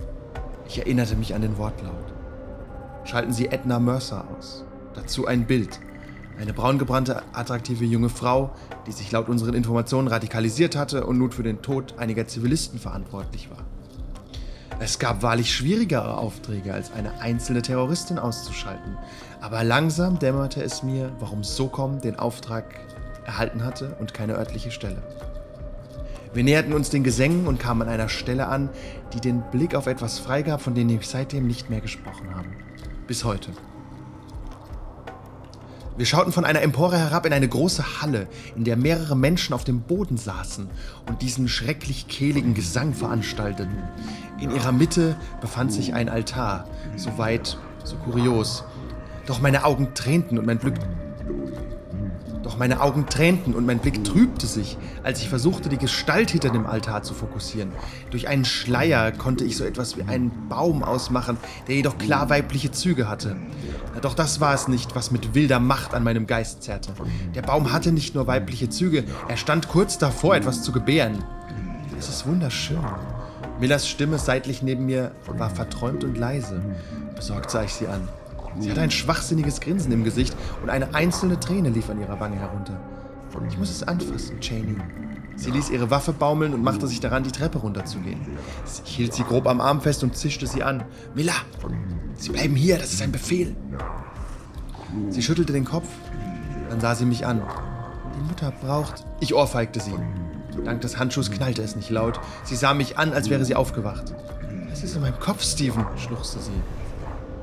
Ich 0.68 0.78
erinnerte 0.78 1.16
mich 1.16 1.34
an 1.34 1.42
den 1.42 1.58
Wortlaut. 1.58 2.12
Schalten 3.02 3.32
Sie 3.32 3.48
Edna 3.48 3.80
Mercer 3.80 4.24
aus. 4.38 4.64
Dazu 4.94 5.26
ein 5.26 5.48
Bild. 5.48 5.80
Eine 6.38 6.52
braungebrannte, 6.52 7.24
attraktive 7.32 7.84
junge 7.84 8.08
Frau, 8.08 8.52
die 8.86 8.92
sich 8.92 9.10
laut 9.10 9.28
unseren 9.28 9.54
Informationen 9.54 10.06
radikalisiert 10.06 10.76
hatte 10.76 11.04
und 11.04 11.18
nun 11.18 11.32
für 11.32 11.42
den 11.42 11.60
Tod 11.60 11.98
einiger 11.98 12.28
Zivilisten 12.28 12.78
verantwortlich 12.78 13.50
war. 13.50 13.64
Es 14.78 14.98
gab 14.98 15.22
wahrlich 15.22 15.54
schwierigere 15.54 16.18
Aufträge, 16.18 16.72
als 16.74 16.92
eine 16.92 17.20
einzelne 17.20 17.62
Terroristin 17.62 18.18
auszuschalten. 18.18 18.96
Aber 19.40 19.62
langsam 19.62 20.18
dämmerte 20.18 20.62
es 20.62 20.82
mir, 20.82 21.12
warum 21.20 21.44
Socom 21.44 22.00
den 22.00 22.18
Auftrag 22.18 22.64
erhalten 23.24 23.64
hatte 23.64 23.96
und 23.98 24.14
keine 24.14 24.34
örtliche 24.34 24.70
Stelle. 24.70 25.02
Wir 26.34 26.44
näherten 26.44 26.72
uns 26.72 26.88
den 26.88 27.04
Gesängen 27.04 27.46
und 27.46 27.60
kamen 27.60 27.82
an 27.82 27.88
einer 27.88 28.08
Stelle 28.08 28.48
an, 28.48 28.70
die 29.12 29.20
den 29.20 29.42
Blick 29.50 29.74
auf 29.74 29.86
etwas 29.86 30.18
freigab, 30.18 30.62
von 30.62 30.74
dem 30.74 30.88
wir 30.88 30.98
seitdem 31.02 31.46
nicht 31.46 31.68
mehr 31.68 31.80
gesprochen 31.80 32.34
haben. 32.34 32.56
Bis 33.06 33.24
heute. 33.24 33.50
Wir 35.98 36.06
schauten 36.06 36.32
von 36.32 36.46
einer 36.46 36.62
Empore 36.62 36.96
herab 36.96 37.26
in 37.26 37.34
eine 37.34 37.48
große 37.48 38.00
Halle, 38.00 38.26
in 38.56 38.64
der 38.64 38.78
mehrere 38.78 39.14
Menschen 39.14 39.52
auf 39.52 39.64
dem 39.64 39.82
Boden 39.82 40.16
saßen 40.16 40.70
und 41.06 41.20
diesen 41.20 41.48
schrecklich 41.48 42.08
kehligen 42.08 42.54
Gesang 42.54 42.94
veranstalteten. 42.94 43.82
In 44.40 44.50
ihrer 44.50 44.72
Mitte 44.72 45.16
befand 45.42 45.70
sich 45.70 45.92
ein 45.92 46.08
Altar, 46.08 46.66
so 46.96 47.18
weit, 47.18 47.58
so 47.84 47.96
kurios. 47.96 48.64
Doch 49.26 49.42
meine 49.42 49.66
Augen 49.66 49.92
tränten 49.92 50.38
und 50.38 50.46
mein 50.46 50.58
Glück 50.58 50.76
doch 52.42 52.58
meine 52.58 52.80
Augen 52.80 53.06
tränten 53.06 53.54
und 53.54 53.66
mein 53.66 53.78
Blick 53.78 54.04
trübte 54.04 54.46
sich, 54.46 54.76
als 55.02 55.20
ich 55.20 55.28
versuchte, 55.28 55.68
die 55.68 55.78
Gestalt 55.78 56.30
hinter 56.30 56.50
dem 56.50 56.66
Altar 56.66 57.02
zu 57.02 57.14
fokussieren. 57.14 57.72
Durch 58.10 58.28
einen 58.28 58.44
Schleier 58.44 59.12
konnte 59.12 59.44
ich 59.44 59.56
so 59.56 59.64
etwas 59.64 59.96
wie 59.96 60.02
einen 60.02 60.48
Baum 60.48 60.82
ausmachen, 60.82 61.36
der 61.68 61.76
jedoch 61.76 61.98
klar 61.98 62.30
weibliche 62.30 62.70
Züge 62.70 63.08
hatte. 63.08 63.36
Doch 64.00 64.14
das 64.14 64.40
war 64.40 64.54
es 64.54 64.68
nicht, 64.68 64.94
was 64.94 65.10
mit 65.10 65.34
wilder 65.34 65.60
Macht 65.60 65.94
an 65.94 66.02
meinem 66.02 66.26
Geist 66.26 66.62
zerrte. 66.62 66.92
Der 67.34 67.42
Baum 67.42 67.72
hatte 67.72 67.92
nicht 67.92 68.14
nur 68.14 68.26
weibliche 68.26 68.68
Züge, 68.68 69.04
er 69.28 69.36
stand 69.36 69.68
kurz 69.68 69.98
davor, 69.98 70.34
etwas 70.34 70.62
zu 70.62 70.72
gebären. 70.72 71.24
Es 71.98 72.08
ist 72.08 72.26
wunderschön. 72.26 72.80
Millers 73.60 73.88
Stimme 73.88 74.18
seitlich 74.18 74.62
neben 74.62 74.86
mir 74.86 75.12
war 75.26 75.50
verträumt 75.50 76.02
und 76.02 76.18
leise. 76.18 76.60
Besorgt 77.14 77.50
sah 77.50 77.62
ich 77.62 77.72
sie 77.72 77.86
an. 77.86 78.08
Sie 78.58 78.70
hatte 78.70 78.80
ein 78.80 78.90
schwachsinniges 78.90 79.60
Grinsen 79.60 79.92
im 79.92 80.04
Gesicht 80.04 80.36
und 80.62 80.70
eine 80.70 80.94
einzelne 80.94 81.40
Träne 81.40 81.70
lief 81.70 81.88
an 81.90 82.00
ihrer 82.00 82.20
Wange 82.20 82.36
herunter. 82.36 82.78
Ich 83.48 83.58
muss 83.58 83.70
es 83.70 83.82
anfassen, 83.82 84.40
Cheney. 84.40 84.76
Sie 85.36 85.50
ließ 85.50 85.70
ihre 85.70 85.90
Waffe 85.90 86.12
baumeln 86.12 86.52
und 86.52 86.62
machte 86.62 86.86
sich 86.86 87.00
daran, 87.00 87.22
die 87.22 87.32
Treppe 87.32 87.58
runterzugehen. 87.58 88.20
Ich 88.84 88.94
hielt 88.94 89.14
sie 89.14 89.22
grob 89.22 89.46
am 89.46 89.60
Arm 89.60 89.80
fest 89.80 90.02
und 90.02 90.16
zischte 90.16 90.46
sie 90.46 90.62
an. 90.62 90.84
Milla, 91.14 91.32
Sie 92.16 92.30
bleiben 92.30 92.54
hier, 92.54 92.78
das 92.78 92.92
ist 92.92 93.02
ein 93.02 93.10
Befehl. 93.10 93.56
Sie 95.08 95.22
schüttelte 95.22 95.52
den 95.52 95.64
Kopf, 95.64 95.88
dann 96.68 96.80
sah 96.80 96.94
sie 96.94 97.06
mich 97.06 97.26
an. 97.26 97.42
Die 98.14 98.28
Mutter 98.28 98.52
braucht. 98.52 99.04
Ich 99.20 99.34
ohrfeigte 99.34 99.80
sie. 99.80 99.94
Dank 100.64 100.82
des 100.82 100.98
Handschuhs 100.98 101.30
knallte 101.30 101.62
es 101.62 101.74
nicht 101.74 101.90
laut. 101.90 102.20
Sie 102.44 102.54
sah 102.54 102.74
mich 102.74 102.98
an, 102.98 103.12
als 103.12 103.30
wäre 103.30 103.44
sie 103.44 103.54
aufgewacht. 103.54 104.14
Was 104.70 104.84
ist 104.84 104.94
in 104.94 105.02
meinem 105.02 105.18
Kopf, 105.18 105.42
Steven? 105.42 105.84
schluchzte 105.96 106.40
sie. 106.40 106.52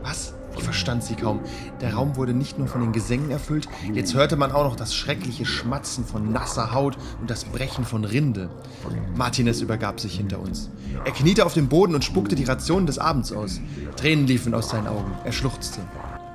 Was? 0.03 0.33
Ich 0.59 0.65
verstand 0.65 1.05
sie 1.05 1.15
kaum. 1.15 1.39
Der 1.79 1.93
Raum 1.93 2.17
wurde 2.17 2.33
nicht 2.33 2.59
nur 2.59 2.67
von 2.67 2.81
den 2.81 2.91
Gesängen 2.91 3.31
erfüllt, 3.31 3.69
jetzt 3.93 4.13
hörte 4.13 4.35
man 4.35 4.51
auch 4.51 4.65
noch 4.65 4.75
das 4.75 4.93
schreckliche 4.93 5.45
Schmatzen 5.45 6.03
von 6.03 6.33
nasser 6.33 6.73
Haut 6.73 6.97
und 7.21 7.29
das 7.29 7.45
Brechen 7.45 7.85
von 7.85 8.03
Rinde. 8.03 8.49
Martinez 9.15 9.61
übergab 9.61 10.01
sich 10.01 10.17
hinter 10.17 10.41
uns. 10.41 10.69
Er 11.05 11.13
kniete 11.13 11.45
auf 11.45 11.53
dem 11.53 11.69
Boden 11.69 11.95
und 11.95 12.03
spuckte 12.03 12.35
die 12.35 12.43
Rationen 12.43 12.87
des 12.87 12.99
Abends 12.99 13.31
aus. 13.31 13.61
Tränen 13.95 14.27
liefen 14.27 14.53
aus 14.53 14.67
seinen 14.67 14.87
Augen. 14.87 15.13
Er 15.23 15.31
schluchzte. 15.31 15.79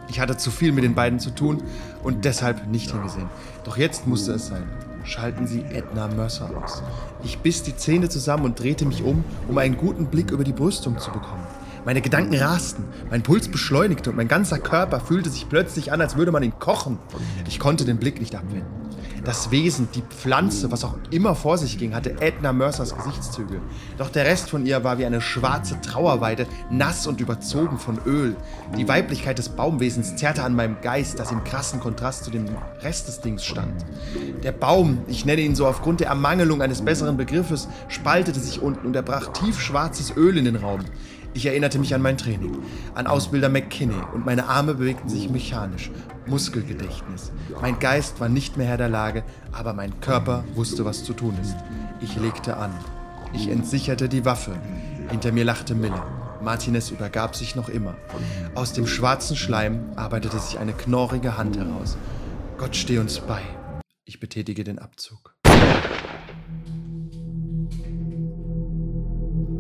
Ich 0.09 0.21
hatte 0.21 0.39
zu 0.39 0.51
viel 0.51 0.73
mit 0.73 0.85
den 0.85 0.95
beiden 0.95 1.21
zu 1.21 1.29
tun 1.29 1.63
und 2.03 2.25
deshalb 2.25 2.67
nicht 2.67 2.93
hingesehen. 2.93 3.29
Doch 3.65 3.77
jetzt 3.77 4.07
musste 4.07 4.33
es 4.33 4.47
sein. 4.47 4.67
Schalten 5.05 5.47
Sie 5.47 5.61
Edna 5.65 6.09
Mercer 6.09 6.49
aus. 6.63 6.83
Ich 7.25 7.41
biss 7.41 7.63
die 7.63 7.77
Zähne 7.77 8.09
zusammen 8.09 8.47
und 8.47 8.59
drehte 8.59 8.87
mich 8.87 9.03
um, 9.03 9.23
um 9.49 9.59
einen 9.59 9.77
guten 9.77 10.07
Blick 10.07 10.31
über 10.31 10.45
die 10.45 10.53
Brüstung 10.53 10.99
zu 10.99 11.11
bekommen. 11.11 11.45
Meine 11.85 12.01
Gedanken 12.01 12.35
rasten, 12.35 12.85
mein 13.11 13.23
Puls 13.23 13.49
beschleunigte 13.49 14.09
und 14.09 14.17
mein 14.17 14.29
ganzer 14.29 14.59
Körper 14.59 15.01
fühlte 15.01 15.29
sich 15.29 15.49
plötzlich 15.51 15.93
an, 15.93 16.01
als 16.01 16.17
würde 16.17 16.33
man 16.33 16.43
ihn 16.43 16.59
kochen. 16.59 16.99
Ich 17.47 17.59
konnte 17.59 17.85
den 17.85 17.99
Blick 17.99 18.21
nicht 18.21 18.35
abwenden. 18.35 18.85
Das 19.25 19.51
Wesen, 19.51 19.89
die 19.95 20.03
Pflanze, 20.03 20.71
was 20.71 20.85
auch 20.85 20.97
immer 21.11 21.35
vor 21.35 21.57
sich 21.57 21.79
ging, 21.79 21.95
hatte 21.95 22.21
Edna 22.21 22.53
Mercers 22.53 22.95
Gesichtszüge. 22.95 23.61
Doch 23.97 24.11
der 24.11 24.27
Rest 24.27 24.51
von 24.51 24.67
ihr 24.67 24.85
war 24.85 24.99
wie 24.99 25.07
eine 25.07 25.23
schwarze 25.23 25.81
Trauerweide, 25.81 26.47
nass 26.71 27.07
und 27.07 27.23
überzogen 27.23 27.79
von 27.79 27.99
Öl. 28.05 28.37
Die 28.77 28.87
Weiblichkeit 28.87 29.39
des 29.39 29.49
Baumwesens 29.49 30.17
zerrte 30.17 30.43
an 30.43 30.55
meinem 30.55 30.77
Geist, 30.83 31.19
das 31.19 31.33
im 31.33 31.43
krassen 31.43 31.81
Kontrast 31.81 32.25
zu 32.25 32.31
dem 32.31 32.47
Rest 32.83 33.09
des 33.09 33.23
Dings 33.23 33.45
stand. 33.45 33.87
Der 34.43 34.53
Baum, 34.53 34.99
ich 35.07 35.25
nenne 35.25 35.41
ihn 35.41 35.55
so 35.55 35.67
aufgrund 35.67 36.01
der 36.01 36.09
Ermangelung 36.09 36.61
eines 36.61 36.83
besseren 36.83 37.17
Begriffes, 37.17 37.69
spaltete 37.89 38.41
sich 38.41 38.61
unten 38.61 38.87
und 38.87 38.95
er 38.95 39.03
brach 39.03 39.29
tiefschwarzes 39.29 40.17
Öl 40.19 40.37
in 40.37 40.45
den 40.45 40.57
Raum. 40.57 40.81
Ich 41.37 41.47
erinnerte 41.47 41.81
mich 41.81 41.93
an 41.95 42.01
mein 42.01 42.17
Training, 42.17 42.57
an 42.95 43.09
Ausbilder 43.09 43.49
McKinney 43.49 44.01
und 44.15 44.25
meine 44.25 44.47
Arme 44.47 44.75
bewegten 44.75 45.09
sich 45.09 45.29
mechanisch. 45.29 45.91
Muskelgedächtnis. 46.27 47.33
Mein 47.61 47.81
Geist 47.81 48.21
war 48.21 48.29
nicht 48.29 48.57
mehr 48.57 48.69
Herr 48.69 48.77
der 48.77 48.89
Lage, 48.89 49.25
aber 49.51 49.73
mein 49.73 49.99
Körper 50.01 50.45
wusste, 50.55 50.85
was 50.85 51.03
zu 51.03 51.13
tun 51.13 51.37
ist. 51.43 51.57
Ich 52.01 52.15
legte 52.17 52.57
an. 52.57 52.73
Ich 53.33 53.49
entsicherte 53.49 54.09
die 54.09 54.25
Waffe. 54.25 54.53
Hinter 55.11 55.33
mir 55.33 55.45
lachte 55.45 55.75
Miller. 55.75 56.07
Martinez 56.41 56.91
übergab 56.91 57.35
sich 57.35 57.57
noch 57.57 57.69
immer. 57.69 57.97
Aus 58.55 58.73
dem 58.73 58.87
schwarzen 58.87 59.37
Schleim 59.37 59.93
arbeitete 59.97 60.39
sich 60.39 60.61
eine 60.61 60.73
knorrige 60.73 61.37
Hand 61.37 61.59
heraus. 61.59 61.97
Gott 62.59 62.77
steh 62.77 62.99
uns 62.99 63.19
bei. 63.19 63.43
Ich 64.05 64.21
betätige 64.21 64.63
den 64.63 64.79
Abzug. 64.79 65.34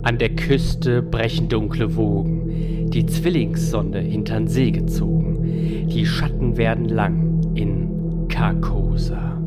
An 0.04 0.18
der 0.18 0.36
Küste 0.36 1.00
brechen 1.00 1.48
dunkle 1.48 1.96
Wogen, 1.96 2.90
die 2.90 3.06
Zwillingssonne 3.06 4.00
hintern 4.00 4.48
See 4.48 4.70
gezogen. 4.70 5.88
Die 5.88 6.04
Schatten 6.04 6.58
werden 6.58 6.84
lang 6.90 7.40
in 7.54 8.28
Carcosa. 8.28 9.40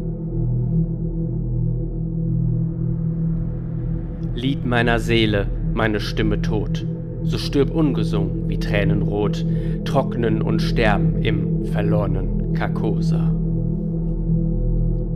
Lied 4.34 4.66
meiner 4.66 4.98
Seele, 4.98 5.46
meine 5.76 6.00
Stimme 6.00 6.42
tot. 6.42 6.88
So 7.22 7.38
stirb 7.38 7.70
ungesungen 7.70 8.50
wie 8.50 8.58
Tränenrot, 8.58 9.46
trocknen 9.86 10.42
und 10.42 10.64
sterben 10.64 11.22
im 11.22 11.66
verlorenen 11.66 12.54
Karkosa. 12.54 13.32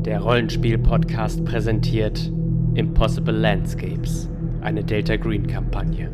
Der 0.06 0.20
Rollenspiel-Podcast 0.20 1.44
präsentiert 1.46 2.32
Impossible 2.76 3.36
Landscapes, 3.36 4.30
eine 4.62 4.84
Delta 4.84 5.16
Green-Kampagne. 5.16 6.12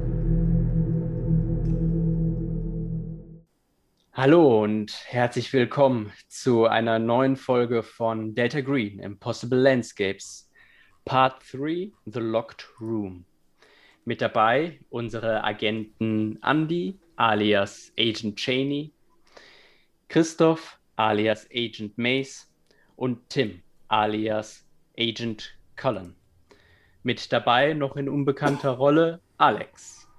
Hallo 4.14 4.64
und 4.64 4.94
herzlich 5.06 5.52
willkommen 5.52 6.12
zu 6.28 6.66
einer 6.66 6.98
neuen 6.98 7.36
Folge 7.36 7.84
von 7.84 8.34
Delta 8.36 8.62
Green 8.62 9.00
Impossible 9.00 9.60
Landscapes, 9.60 10.50
Part 11.04 11.44
3 11.52 11.92
The 12.06 12.20
Locked 12.20 12.68
Room. 12.80 13.26
Mit 14.06 14.22
dabei 14.22 14.80
unsere 14.90 15.44
Agenten 15.44 16.40
Andy 16.42 16.98
alias 17.18 17.92
Agent 18.00 18.38
Cheney, 18.38 18.94
Christoph 20.08 20.80
alias 20.96 21.48
Agent 21.54 21.98
Mace 21.98 22.50
und 22.96 23.30
Tim 23.30 23.62
alias 23.90 24.66
Agent 24.98 25.54
Cullen. 25.76 26.16
Mit 27.08 27.32
dabei 27.32 27.72
noch 27.72 27.96
in 27.96 28.10
unbekannter 28.10 28.72
Rolle 28.72 29.22
Alex. 29.38 30.10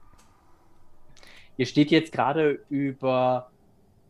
Ihr 1.59 1.67
steht 1.67 1.91
jetzt 1.91 2.13
gerade 2.13 2.65
über 2.71 3.51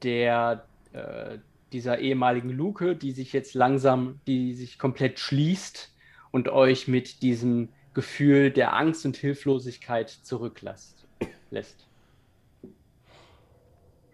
der 0.05 0.65
äh, 0.93 1.39
dieser 1.73 1.99
ehemaligen 1.99 2.51
Luke, 2.51 2.95
die 2.95 3.11
sich 3.11 3.33
jetzt 3.33 3.55
langsam, 3.55 4.21
die 4.29 4.55
sich 4.55 4.79
komplett 4.79 5.19
schließt 5.19 5.93
und 6.31 6.51
euch 6.51 6.87
mit 6.87 7.23
diesem 7.23 7.71
Gefühl 7.95 8.53
der 8.53 8.77
Angst 8.77 9.05
und 9.05 9.17
Hilflosigkeit 9.17 10.09
zurücklässt. 10.09 11.05
Lässt. 11.51 11.89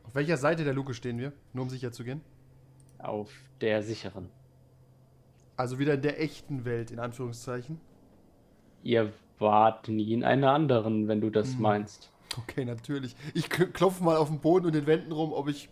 Auf 0.04 0.14
welcher 0.14 0.38
Seite 0.38 0.64
der 0.64 0.72
Luke 0.72 0.94
stehen 0.94 1.18
wir, 1.18 1.34
nur 1.52 1.64
um 1.64 1.68
sicher 1.68 1.92
zu 1.92 2.02
gehen? 2.02 2.22
Auf 2.96 3.30
der 3.60 3.82
sicheren. 3.82 4.30
Also 5.54 5.78
wieder 5.78 5.92
in 5.92 6.00
der 6.00 6.18
echten 6.18 6.64
Welt, 6.64 6.90
in 6.90 6.98
Anführungszeichen. 6.98 7.78
Ihr 8.84 9.12
wart 9.38 9.88
nie 9.88 10.12
in 10.12 10.22
einer 10.22 10.52
anderen, 10.52 11.08
wenn 11.08 11.20
du 11.20 11.30
das 11.30 11.54
hm. 11.54 11.62
meinst. 11.62 12.12
Okay, 12.38 12.64
natürlich. 12.64 13.16
Ich 13.32 13.48
klopfe 13.48 14.04
mal 14.04 14.16
auf 14.16 14.28
den 14.28 14.40
Boden 14.40 14.66
und 14.66 14.74
den 14.74 14.86
Wänden 14.86 15.12
rum, 15.12 15.32
ob 15.32 15.48
ich 15.48 15.68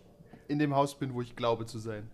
in 0.47 0.59
dem 0.59 0.75
Haus 0.75 0.95
bin, 0.95 1.13
wo 1.13 1.21
ich 1.21 1.35
glaube 1.35 1.65
zu 1.65 1.79
sein. 1.79 2.09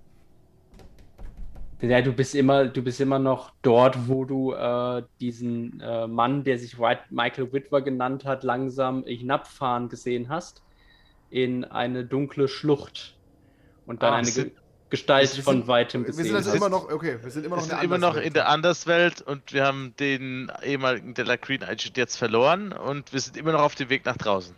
Ja, 1.81 2.01
du 2.01 2.11
bist 2.11 2.35
immer, 2.35 2.65
du 2.65 2.81
bist 2.81 2.99
immer 2.99 3.19
noch 3.19 3.53
dort, 3.61 4.09
wo 4.09 4.25
du 4.25 4.51
äh, 4.51 5.03
diesen 5.21 5.79
äh, 5.79 6.07
Mann, 6.07 6.43
der 6.43 6.59
sich 6.59 6.77
White 6.77 7.03
Michael 7.09 7.53
Whitwer 7.53 7.81
genannt 7.81 8.25
hat, 8.25 8.43
langsam 8.43 9.05
hinabfahren 9.05 9.87
gesehen 9.87 10.27
hast 10.27 10.61
in 11.29 11.63
eine 11.63 12.03
dunkle 12.03 12.49
Schlucht 12.49 13.17
und 13.85 14.03
dann 14.03 14.13
ah, 14.13 14.17
eine 14.17 14.31
Ge 14.31 14.51
Gestalt 14.89 15.29
sind, 15.29 15.43
von 15.43 15.67
weitem 15.67 16.03
gesehen. 16.03 16.25
Wir 16.25 16.25
sind 16.25 16.35
also 16.35 16.53
immer 16.53 16.69
noch, 16.69 16.89
okay, 16.91 17.19
wir 17.21 17.29
sind 17.29 17.45
immer 17.45 17.57
noch, 17.57 17.63
sind 17.63 17.83
immer 17.83 17.97
noch 17.97 18.17
in 18.17 18.33
der 18.33 18.49
Anderswelt 18.49 19.21
und 19.21 19.53
wir 19.53 19.65
haben 19.65 19.93
den 19.99 20.51
ehemaligen 20.63 21.13
Della 21.13 21.35
Green 21.35 21.63
Agent 21.63 21.95
jetzt 21.95 22.15
verloren 22.17 22.73
und 22.73 23.13
wir 23.13 23.19
sind 23.19 23.37
immer 23.37 23.51
noch 23.51 23.61
auf 23.61 23.75
dem 23.75 23.89
Weg 23.89 24.05
nach 24.05 24.17
draußen. 24.17 24.55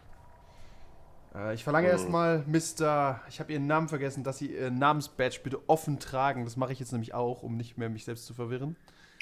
Äh, 1.35 1.53
ich 1.53 1.63
verlange 1.63 1.88
oh. 1.88 1.91
erstmal, 1.91 2.45
Mr. 2.47 3.21
Ich 3.29 3.39
habe 3.39 3.51
Ihren 3.51 3.67
Namen 3.67 3.89
vergessen, 3.89 4.23
dass 4.23 4.38
Sie 4.38 4.53
Ihren 4.53 4.79
Namensbadge 4.79 5.39
bitte 5.43 5.59
offen 5.67 6.00
tragen. 6.00 6.45
Das 6.45 6.55
mache 6.55 6.71
ich 6.73 6.79
jetzt 6.79 6.91
nämlich 6.91 7.13
auch, 7.13 7.43
um 7.43 7.57
nicht 7.57 7.77
mehr 7.77 7.89
mich 7.89 8.05
selbst 8.05 8.25
zu 8.25 8.33
verwirren. 8.33 8.75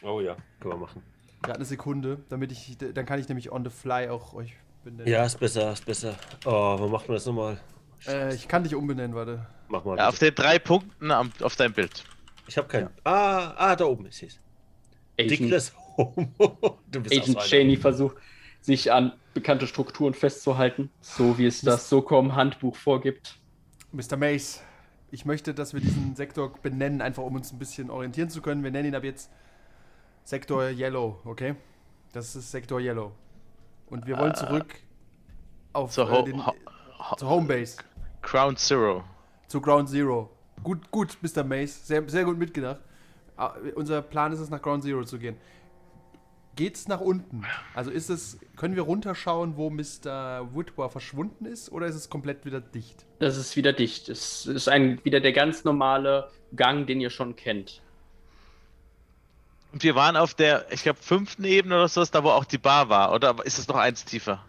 Oh 0.04 0.22
ja, 0.22 0.36
können 0.60 0.76
wir 0.76 0.78
machen. 0.78 1.04
Gerade 1.42 1.58
eine 1.58 1.66
Sekunde, 1.66 2.20
damit 2.30 2.52
ich, 2.52 2.78
dann 2.78 3.06
kann 3.06 3.20
ich 3.20 3.28
nämlich 3.28 3.52
on 3.52 3.64
the 3.64 3.70
fly 3.70 4.10
auch 4.10 4.34
euch 4.34 4.54
benennen. 4.84 5.08
Ja, 5.08 5.26
ist 5.26 5.40
besser, 5.40 5.72
ist 5.72 5.86
besser. 5.86 6.16
Oh, 6.46 6.78
wo 6.80 6.88
macht 6.88 7.08
man 7.08 7.16
das 7.16 7.26
nochmal? 7.26 7.60
Äh, 8.08 8.34
ich 8.36 8.48
kann 8.48 8.64
dich 8.64 8.76
umbenennen, 8.76 9.16
warte. 9.16 9.46
Mach 9.68 9.86
mal. 9.86 9.98
Ja, 9.98 10.10
auf 10.10 10.20
den 10.20 10.34
drei 10.34 10.60
Punkten 10.60 11.12
am, 11.12 11.32
auf 11.42 11.56
deinem 11.56 11.74
Bild. 11.74 12.04
Ich 12.48 12.58
habe 12.58 12.68
keinen. 12.68 12.86
Ja. 12.86 12.92
Ah, 13.04 13.54
ah, 13.58 13.76
da 13.76 13.86
oben 13.86 14.06
ist 14.06 14.24
es. 14.24 14.40
Agent, 15.20 15.74
Agent 17.12 17.40
Cheney 17.40 17.78
versucht 17.78 18.18
sich 18.62 18.92
an 18.92 19.14
bekannte 19.34 19.68
Strukturen 19.68 20.14
festzuhalten, 20.14 20.90
so 21.02 21.38
wie 21.38 21.46
es 21.46 21.62
das 21.62 21.90
SOCOM-Handbuch 21.90 22.76
vorgibt. 22.76 23.38
Mr. 23.92 24.18
Mace, 24.18 24.64
ich 25.12 25.26
möchte, 25.26 25.54
dass 25.54 25.74
wir 25.74 25.82
diesen 25.82 26.16
Sektor 26.16 26.54
benennen, 26.62 27.02
einfach 27.02 27.24
um 27.24 27.36
uns 27.36 27.52
ein 27.52 27.60
bisschen 27.60 27.90
orientieren 27.90 28.30
zu 28.30 28.42
können. 28.42 28.64
Wir 28.64 28.72
nennen 28.72 28.90
ihn 28.90 28.96
ab 28.96 29.04
jetzt 29.04 29.32
Sektor 30.24 30.70
Yellow, 30.70 31.20
okay? 31.26 31.56
Das 32.12 32.36
ist 32.36 32.52
Sektor 32.52 32.80
Yellow. 32.80 33.14
Und 33.88 34.06
wir 34.06 34.18
wollen 34.18 34.36
zurück 34.36 34.76
auf 35.74 35.92
zur, 35.92 36.12
äh, 36.12 36.24
den, 36.24 36.42
zur 37.18 37.30
Homebase. 37.30 37.78
Ground 38.30 38.60
Zero. 38.60 39.04
Zu 39.48 39.62
Ground 39.62 39.90
Zero. 39.90 40.30
Gut, 40.64 40.92
gut, 40.92 41.18
Mr. 41.22 41.44
Mace. 41.44 41.88
Sehr, 41.88 42.08
sehr 42.08 42.24
gut 42.26 42.38
mitgedacht. 42.38 42.82
Uh, 43.38 43.50
unser 43.76 44.02
Plan 44.02 44.34
ist 44.34 44.40
es, 44.40 44.50
nach 44.50 44.62
Ground 44.62 44.84
Zero 44.84 45.04
zu 45.04 45.18
gehen 45.18 45.38
geht's 46.60 46.90
nach 46.90 47.00
unten? 47.00 47.46
Also 47.74 47.90
ist 47.90 48.10
es, 48.10 48.38
können 48.58 48.76
wir 48.76 48.84
runterschauen, 48.84 49.56
wo 49.56 49.70
Mr. 49.70 50.54
Woodward 50.54 50.92
verschwunden 50.92 51.46
ist, 51.46 51.72
oder 51.72 51.88
ist 51.88 51.96
es 51.96 52.10
komplett 52.10 52.44
wieder 52.44 52.60
dicht? 52.60 53.06
Das 53.20 53.38
ist 53.38 53.56
wieder 53.56 53.72
dicht. 53.72 54.10
Es 54.10 54.46
ist 54.46 54.68
ein, 54.68 55.00
wieder 55.06 55.22
der 55.22 55.32
ganz 55.32 55.64
normale 55.64 56.30
Gang, 56.54 56.86
den 56.86 57.00
ihr 57.00 57.12
schon 57.12 57.38
kennt. 57.38 57.82
Und 59.72 59.84
wir 59.84 59.96
waren 59.96 60.18
auf 60.18 60.34
der, 60.34 60.66
ich 60.70 60.84
glaube, 60.84 61.00
fünften 61.02 61.46
Ebene 61.46 61.76
oder 61.76 61.88
so, 61.88 62.04
da 62.04 62.26
wo 62.26 62.30
auch 62.32 62.44
die 62.44 62.58
Bar 62.58 62.90
war, 62.90 63.14
oder 63.14 63.38
ist 63.46 63.58
es 63.58 63.70
noch 63.70 63.78
eins 63.78 64.04
tiefer? 64.04 64.44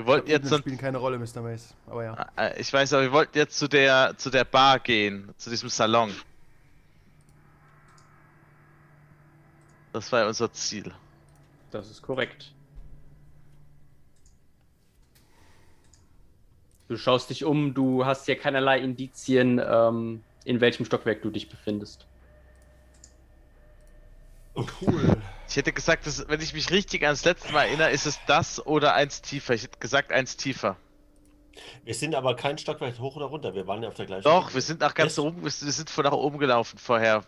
Wir 0.00 0.06
wollten 0.06 0.28
glaub, 0.28 0.40
jetzt. 0.40 0.50
Das 0.50 0.60
spielen 0.60 0.78
keine 0.78 0.96
Rolle, 0.96 1.18
Mr. 1.18 1.42
Mace, 1.42 1.74
aber 1.86 2.04
ja. 2.04 2.14
Ah, 2.14 2.46
äh, 2.46 2.58
ich 2.58 2.72
weiß, 2.72 2.94
aber 2.94 3.02
wir 3.02 3.12
wollten 3.12 3.36
jetzt 3.36 3.58
zu 3.58 3.68
der, 3.68 4.14
zu 4.16 4.30
der 4.30 4.44
Bar 4.44 4.78
gehen, 4.78 5.28
zu 5.36 5.50
diesem 5.50 5.68
Salon. 5.68 6.10
Das 9.92 10.10
war 10.10 10.20
ja 10.20 10.28
unser 10.28 10.50
Ziel. 10.54 10.90
Das 11.70 11.90
ist 11.90 12.00
korrekt. 12.00 12.50
Du 16.88 16.96
schaust 16.96 17.28
dich 17.28 17.44
um, 17.44 17.74
du 17.74 18.06
hast 18.06 18.26
ja 18.26 18.36
keinerlei 18.36 18.78
Indizien, 18.78 19.60
ähm, 19.62 20.24
in 20.46 20.62
welchem 20.62 20.86
Stockwerk 20.86 21.20
du 21.20 21.28
dich 21.28 21.50
befindest. 21.50 22.06
Oh, 24.54 24.64
cool. 24.80 25.20
Ich 25.50 25.56
hätte 25.56 25.72
gesagt, 25.72 26.06
dass, 26.06 26.28
wenn 26.28 26.40
ich 26.40 26.54
mich 26.54 26.70
richtig 26.70 27.02
ans 27.02 27.24
letzte 27.24 27.52
Mal 27.52 27.64
erinnere, 27.64 27.90
ist 27.90 28.06
es 28.06 28.20
das 28.28 28.64
oder 28.64 28.94
eins 28.94 29.20
tiefer. 29.20 29.52
Ich 29.52 29.64
hätte 29.64 29.80
gesagt 29.80 30.12
eins 30.12 30.36
tiefer. 30.36 30.76
Wir 31.84 31.94
sind 31.94 32.14
aber 32.14 32.36
kein 32.36 32.56
Stockwerk 32.56 33.00
hoch 33.00 33.16
oder 33.16 33.26
runter. 33.26 33.52
Wir 33.52 33.66
waren 33.66 33.82
ja 33.82 33.88
auf 33.88 33.94
der 33.94 34.06
gleichen. 34.06 34.22
Doch, 34.22 34.42
Ebene. 34.42 34.54
wir 34.54 34.62
sind 34.62 34.80
nach 34.80 34.94
ganz 34.94 35.18
oben. 35.18 35.42
Wir 35.42 35.50
sind 35.50 35.90
von 35.90 36.04
nach 36.04 36.12
oben 36.12 36.38
gelaufen 36.38 36.78
vorher. 36.78 37.24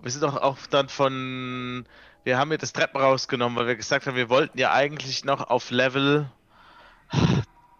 Wir 0.00 0.10
sind 0.10 0.24
auch, 0.24 0.36
auch 0.36 0.58
dann 0.70 0.88
von. 0.88 1.86
Wir 2.24 2.36
haben 2.36 2.48
mir 2.48 2.58
das 2.58 2.72
Treppen 2.72 3.00
rausgenommen, 3.00 3.56
weil 3.56 3.68
wir 3.68 3.76
gesagt 3.76 4.08
haben, 4.08 4.16
wir 4.16 4.28
wollten 4.28 4.58
ja 4.58 4.72
eigentlich 4.72 5.24
noch 5.24 5.48
auf 5.48 5.70
Level. 5.70 6.28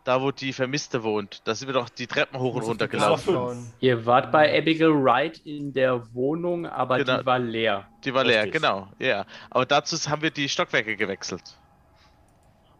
Da, 0.05 0.21
wo 0.21 0.33
die 0.33 0.53
Vermisste 0.53 1.05
wohnt. 1.05 1.43
Da 1.45 1.55
sind 1.55 1.69
wir 1.69 1.75
doch 1.75 1.89
die 1.89 2.09
Treppen 2.09 2.41
hoch 2.41 2.57
und 2.57 2.63
runter 2.63 2.89
gelaufen. 2.89 3.73
Ihr 3.79 4.05
wart 4.05 4.33
bei 4.33 4.59
Abigail 4.59 4.91
Wright 4.91 5.39
in 5.45 5.73
der 5.73 6.13
Wohnung, 6.13 6.67
aber 6.67 6.99
genau. 6.99 7.21
die 7.21 7.27
war 7.27 7.39
leer. 7.39 7.89
Die 8.05 8.13
war 8.13 8.25
leer, 8.25 8.49
genau. 8.49 8.89
Ja. 8.99 9.25
Aber 9.51 9.65
dazu 9.65 9.97
haben 10.11 10.23
wir 10.23 10.33
die 10.33 10.49
Stockwerke 10.49 10.97
gewechselt. 10.97 11.57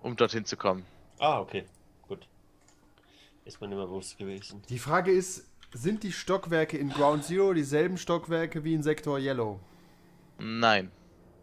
Um 0.03 0.17
dorthin 0.17 0.45
zu 0.45 0.57
kommen. 0.57 0.85
Ah, 1.21 1.39
okay. 1.39 1.65
Gut. 2.09 2.27
Ist 3.45 3.61
mir 3.61 3.69
nicht 3.69 3.77
mehr 3.77 3.87
bewusst 3.87 4.19
gewesen. 4.19 4.61
Die 4.69 4.81
Frage 4.81 5.13
ist, 5.13 5.47
sind 5.73 6.03
die 6.03 6.11
Stockwerke 6.11 6.77
in 6.77 6.91
Ground 6.91 7.25
Zero 7.25 7.53
dieselben 7.53 7.99
Stockwerke 7.99 8.65
wie 8.65 8.75
in 8.75 8.83
Sektor 8.83 9.21
Yellow? 9.21 9.61
Nein. 10.39 10.91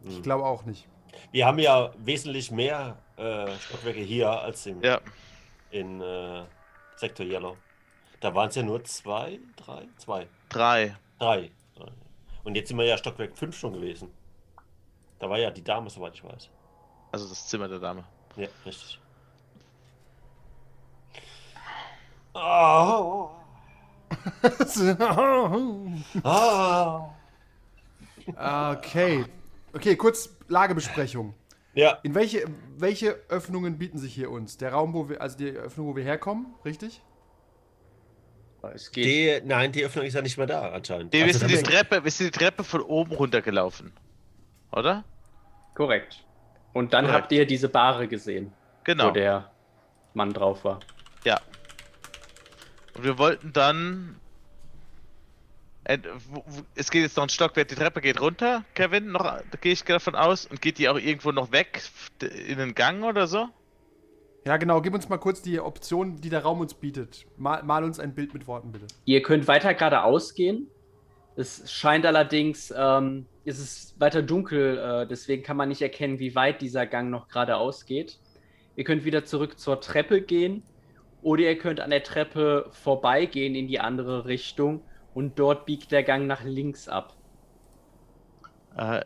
Ich 0.04 0.16
hm. 0.16 0.24
glaube 0.24 0.44
auch 0.44 0.66
nicht. 0.66 0.88
Wir 1.32 1.46
haben 1.46 1.60
ja 1.60 1.94
wesentlich 1.98 2.52
mehr 2.52 2.98
äh, 3.18 3.50
Stockwerke 3.60 4.02
hier 4.02 4.30
als 4.30 4.66
im, 4.66 4.82
ja. 4.82 5.00
In 5.72 6.02
äh, 6.02 6.46
Sektor 6.96 7.26
Yellow. 7.26 7.58
Da 8.20 8.36
waren 8.36 8.50
es 8.50 8.56
ja 8.56 8.64
nur 8.64 8.84
zwei, 8.84 9.40
drei, 9.56 9.88
zwei. 9.98 10.28
Drei. 10.50 10.96
Drei. 11.20 11.52
Und 12.44 12.56
jetzt 12.56 12.70
sind 12.70 12.78
wir 12.78 12.86
ja 12.86 12.98
Stockwerk 12.98 13.38
5 13.38 13.58
schon 13.58 13.74
gewesen. 13.74 14.10
Da 15.20 15.30
war 15.30 15.38
ja 15.38 15.52
die 15.52 15.64
Dame, 15.64 15.90
soweit 15.90 16.16
ich 16.16 16.24
weiß. 16.24 16.50
Also 17.12 17.28
das 17.28 17.48
Zimmer 17.48 17.68
der 17.68 17.80
Dame. 17.80 18.04
Ja, 18.36 18.48
richtig. 18.66 19.00
Oh. 22.34 23.32
okay. 28.36 29.26
Okay, 29.74 29.96
kurz 29.96 30.30
Lagebesprechung. 30.48 31.34
Ja. 31.80 31.98
In 32.04 32.14
welche, 32.14 32.44
welche 32.78 33.12
Öffnungen 33.30 33.78
bieten 33.78 33.98
sich 34.00 34.14
hier 34.14 34.30
uns? 34.32 34.58
Der 34.58 34.74
Raum, 34.74 34.94
wo 34.94 35.08
wir, 35.08 35.22
also 35.22 35.38
die 35.38 35.48
Öffnung, 35.52 35.88
wo 35.88 35.96
wir 35.96 36.04
herkommen, 36.04 36.48
richtig? 36.66 37.02
Es 38.74 38.92
geht. 38.92 39.06
Die, 39.06 39.48
nein, 39.48 39.72
die 39.72 39.86
Öffnung 39.86 40.04
ist 40.06 40.14
ja 40.14 40.22
nicht 40.22 40.38
mehr 40.38 40.46
da 40.46 40.72
anscheinend. 40.74 41.14
Die, 41.14 41.24
also, 41.24 41.40
wir, 41.48 41.56
sind 41.56 41.68
die 41.68 41.72
Treppe, 41.72 42.04
wir 42.04 42.12
sind 42.12 42.36
die 42.36 42.38
Treppe 42.38 42.66
von 42.66 42.82
oben 42.82 43.14
runtergelaufen. 43.14 43.94
Oder? 44.74 45.06
Korrekt. 45.74 46.26
Und 46.74 46.92
dann 46.92 47.06
Korrekt. 47.06 47.24
habt 47.24 47.32
ihr 47.32 47.46
diese 47.48 47.70
Bahre 47.70 48.10
gesehen, 48.10 48.52
Genau. 48.84 49.08
wo 49.08 49.12
der 49.12 49.50
Mann 50.14 50.34
drauf 50.34 50.66
war. 50.66 50.82
Ja. 51.24 51.40
Und 52.96 53.06
wir 53.06 53.18
wollten 53.18 53.54
dann. 53.54 54.20
Wo- 56.30 56.44
Es 56.76 56.92
geht 56.92 57.02
jetzt 57.02 57.18
noch 57.18 57.24
ein 57.24 57.30
Stockwerk, 57.30 57.68
die 57.68 57.76
Treppe 57.76 58.02
geht 58.02 58.22
runter, 58.22 58.64
Kevin, 58.76 59.12
noch, 59.12 59.24
da 59.24 59.42
gehe 59.60 59.74
ich 59.74 59.84
davon 59.84 60.16
aus. 60.16 60.46
Und 60.46 60.62
geht 60.62 60.78
die 60.78 60.88
auch 60.90 60.98
irgendwo 60.98 61.32
noch 61.32 61.52
weg 61.52 61.82
in 62.22 62.58
den 62.60 62.76
Gang 62.76 63.04
oder 63.04 63.28
so? 63.28 63.48
Ja, 64.46 64.58
genau. 64.58 64.82
Gib 64.82 64.94
uns 64.94 65.10
mal 65.10 65.18
kurz 65.18 65.42
die 65.42 65.60
Option, 65.60 66.22
die 66.22 66.30
der 66.30 66.44
Raum 66.44 66.62
uns 66.62 66.74
bietet. 66.74 67.26
Mal, 67.38 67.64
mal 67.64 67.84
uns 67.84 68.00
ein 68.00 68.14
Bild 68.16 68.34
mit 68.34 68.48
Worten, 68.48 68.72
bitte. 68.72 68.88
Ihr 69.06 69.22
könnt 69.22 69.48
weiter 69.48 69.74
geradeaus 69.74 70.34
gehen. 70.34 70.68
Es 71.36 71.72
scheint 71.72 72.06
allerdings, 72.06 72.74
ähm, 72.76 73.26
es 73.46 73.60
ist 73.60 74.00
weiter 74.00 74.22
dunkel, 74.22 74.78
äh, 74.78 75.08
deswegen 75.08 75.42
kann 75.44 75.58
man 75.58 75.70
nicht 75.70 75.82
erkennen, 75.82 76.20
wie 76.20 76.36
weit 76.36 76.62
dieser 76.62 76.86
Gang 76.86 77.10
noch 77.10 77.28
geradeaus 77.30 77.86
geht. 77.86 78.20
Ihr 78.76 78.84
könnt 78.84 79.06
wieder 79.06 79.26
zurück 79.26 79.58
zur 79.60 79.80
Treppe 79.82 80.22
gehen 80.22 80.64
oder 81.22 81.44
ihr 81.44 81.58
könnt 81.58 81.80
an 81.80 81.90
der 81.90 82.04
Treppe 82.04 82.70
vorbeigehen 82.72 83.56
in 83.56 83.68
die 83.68 83.80
andere 83.80 84.26
Richtung 84.26 84.82
und 85.20 85.38
dort 85.38 85.66
biegt 85.66 85.92
der 85.92 86.04
Gang 86.04 86.28
nach 86.28 86.46
links 86.46 86.88
ab. 86.88 87.14
Äh, 88.78 89.04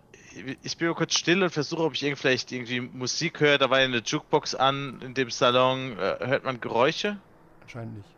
ich 0.62 0.78
bin 0.78 0.88
mal 0.88 0.94
kurz 0.94 1.16
still 1.16 1.42
und 1.42 1.50
versuche, 1.50 1.82
ob 1.82 1.96
ich 1.96 2.04
irgend, 2.04 2.20
vielleicht 2.20 2.52
irgendwie 2.52 2.82
Musik 2.82 3.40
höre. 3.40 3.58
Da 3.58 3.72
war 3.72 3.80
ja 3.80 3.86
eine 3.86 3.98
Jukebox 3.98 4.54
an 4.54 5.02
in 5.02 5.16
dem 5.16 5.32
Salon. 5.32 5.98
Äh, 5.98 6.18
hört 6.28 6.44
man 6.44 6.62
Geräusche? 6.62 7.18
Anscheinend 7.62 7.98
nicht. 7.98 8.10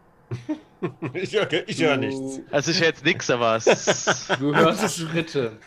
Ich 1.14 1.34
höre 1.34 1.52
ich 1.68 1.82
hör 1.82 1.96
nichts. 1.96 2.42
Also 2.52 2.72
ich 2.72 2.80
höre 2.80 2.88
jetzt 2.88 3.06
nichts, 3.06 3.30
aber 3.30 3.56
es 3.56 4.28
Du 4.40 4.54
hörst 4.54 5.00
Schritte. 5.00 5.58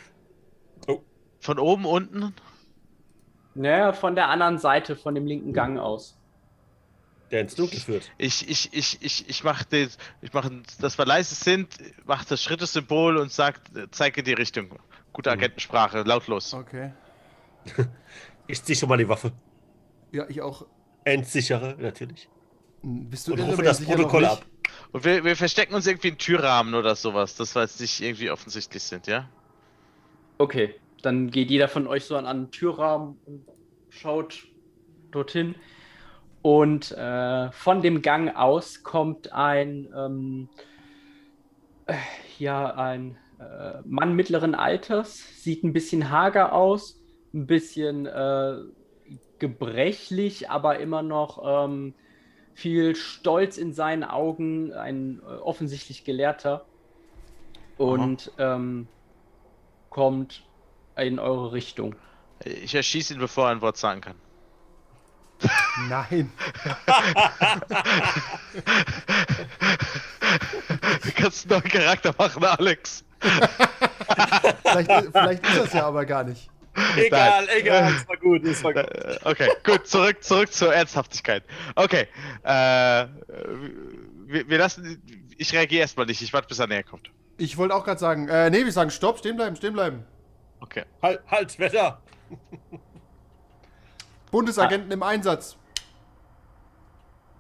von 1.41 1.59
oben, 1.59 1.87
unten. 1.87 2.35
Naja, 3.55 3.95
von 3.95 4.15
der 4.15 4.29
anderen 4.29 4.59
Seite, 4.59 4.97
von 4.97 5.15
dem 5.15 5.27
linken 5.27 5.55
Gang 5.55 5.79
aus. 5.79 6.21
Der 7.31 7.43
ins 7.43 7.55
Dunkel 7.55 7.79
führt. 7.79 8.11
Ich, 8.17 8.49
ich, 8.49 8.73
ich, 8.73 8.99
ich, 9.03 9.29
ich 9.29 9.45
mache 9.45 9.65
das, 9.69 9.99
ich 10.23 10.33
mache, 10.33 10.63
dass 10.81 10.97
wir 10.97 11.05
leise 11.05 11.35
sind, 11.35 11.77
mache 12.07 12.27
das 12.29 12.43
Schrittesymbol 12.43 13.19
und 13.19 13.31
sag, 13.31 13.61
zeige 13.91 14.23
die 14.23 14.33
Richtung. 14.33 14.79
Gute 15.13 15.31
Mhm. 15.31 15.35
Agentensprache, 15.35 16.03
lautlos. 16.03 16.55
Okay. 16.55 16.93
Ich 18.47 18.63
zieh 18.63 18.75
schon 18.75 18.89
mal 18.89 18.97
die 18.97 19.09
Waffe. 19.09 19.33
Ja, 20.11 20.27
ich 20.29 20.41
auch. 20.41 20.65
Entsichere, 21.05 21.77
natürlich. 21.79 22.29
Bist 22.83 23.29
du 23.29 23.35
Und 23.35 23.41
rufe 23.41 23.63
das 23.63 23.85
Protokoll 23.85 24.25
ab. 24.25 24.45
Und 24.93 25.05
wir, 25.05 25.23
wir 25.25 25.37
verstecken 25.37 25.75
uns 25.75 25.87
irgendwie 25.87 26.09
in 26.09 26.19
Türrahmen 26.19 26.75
oder 26.75 26.95
sowas, 26.95 27.35
dass 27.37 27.55
wir 27.55 27.63
jetzt 27.63 27.81
nicht 27.81 28.01
irgendwie 28.01 28.31
offensichtlich 28.31 28.83
sind, 28.83 29.07
ja? 29.07 29.29
Okay, 30.39 30.77
dann 31.03 31.31
geht 31.31 31.51
jeder 31.51 31.69
von 31.69 31.87
euch 31.87 32.05
so 32.05 32.17
an 32.17 32.27
einen 32.27 32.51
Türrahmen 32.51 33.19
und 33.27 33.45
schaut 33.91 34.47
dorthin. 35.11 35.55
Und 36.43 36.93
äh, 36.93 37.51
von 37.51 37.83
dem 37.83 38.03
Gang 38.03 38.35
aus 38.35 38.83
kommt 38.83 39.33
ein, 39.33 39.89
ähm, 39.97 40.49
äh, 41.87 41.95
ja, 42.39 42.75
ein 42.75 43.19
äh, 43.41 43.81
Mann 43.85 44.15
mittleren 44.15 44.55
Alters, 44.55 45.43
sieht 45.43 45.65
ein 45.65 45.73
bisschen 45.73 46.11
hager 46.11 46.53
aus, 46.53 47.01
ein 47.35 47.47
bisschen 47.47 48.07
äh, 48.07 48.57
gebrechlich, 49.39 50.51
aber 50.51 50.79
immer 50.79 51.03
noch 51.03 51.43
ähm, 51.45 51.95
viel 52.55 52.95
Stolz 52.97 53.57
in 53.57 53.73
seinen 53.73 54.05
Augen, 54.05 54.73
ein 54.73 55.21
äh, 55.21 55.35
offensichtlich 55.37 56.05
Gelehrter. 56.05 56.65
Und 57.77 58.33
ähm, 58.39 58.89
kommt 59.91 60.45
in 60.97 61.21
eure 61.21 61.53
Richtung. 61.53 61.95
Ich 62.45 62.75
erschieße 62.75 63.15
ihn, 63.15 63.21
bevor 63.21 63.47
er 63.47 63.51
ein 63.53 63.61
Wort 63.61 63.77
sagen 63.77 64.01
kann. 64.01 64.17
Nein. 65.89 66.33
Du 71.03 71.13
kannst 71.15 71.51
einen 71.51 71.61
neuen 71.61 71.71
Charakter 71.71 72.15
machen, 72.19 72.45
Alex. 72.45 73.05
Vielleicht, 73.21 74.91
vielleicht 75.13 75.47
ist 75.47 75.59
das 75.59 75.73
ja 75.73 75.87
aber 75.87 76.05
gar 76.05 76.25
nicht. 76.25 76.49
Egal, 76.97 77.49
egal. 77.57 77.93
Das 77.93 78.09
war 78.09 78.17
gut, 78.17 78.47
das 78.47 78.63
war 78.63 78.73
gut. 78.73 78.85
Äh, 78.85 79.19
Okay, 79.25 79.49
gut, 79.65 79.87
zurück, 79.87 80.23
zurück 80.23 80.53
zur 80.53 80.73
Ernsthaftigkeit. 80.75 81.43
Okay, 81.75 82.07
äh, 82.45 83.07
wir, 84.27 84.49
wir 84.49 84.59
lassen, 84.59 85.03
ich 85.37 85.53
reagiere 85.53 85.81
erstmal 85.83 86.07
nicht, 86.07 86.23
ich 86.23 86.33
warte, 86.33 86.49
bis 86.49 86.59
er 86.59 86.67
näher 86.67 86.85
kommt. 86.85 87.11
Ich 87.37 87.57
wollte 87.57 87.75
auch 87.75 87.85
gerade 87.85 87.99
sagen, 88.01 88.29
äh, 88.29 88.51
nee, 88.51 88.65
wir 88.65 88.73
sagen 88.73 88.91
Stopp, 88.91 89.19
stehen 89.19 89.37
bleiben, 89.37 89.57
stehen 89.57 89.73
bleiben. 89.73 90.05
Okay. 90.61 90.85
Halt, 91.03 91.21
halt, 91.29 91.59
Wetter! 91.59 92.01
Bundesagenten 94.31 94.91
im 94.91 95.03
Einsatz. 95.03 95.57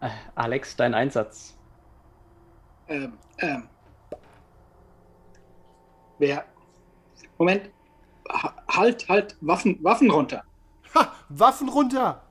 Äh, 0.00 0.10
Alex, 0.34 0.76
dein 0.76 0.94
Einsatz. 0.94 1.56
Ähm, 2.88 3.14
ähm. 3.38 3.68
Wer? 6.18 6.44
Moment. 7.38 7.70
Ha- 8.30 8.54
Halt, 8.70 9.08
halt, 9.08 9.36
Waffen, 9.40 9.82
Waffen 9.82 10.10
runter. 10.10 10.44
Ha, 10.94 11.12
Waffen 11.28 11.68
runter! 11.68 12.22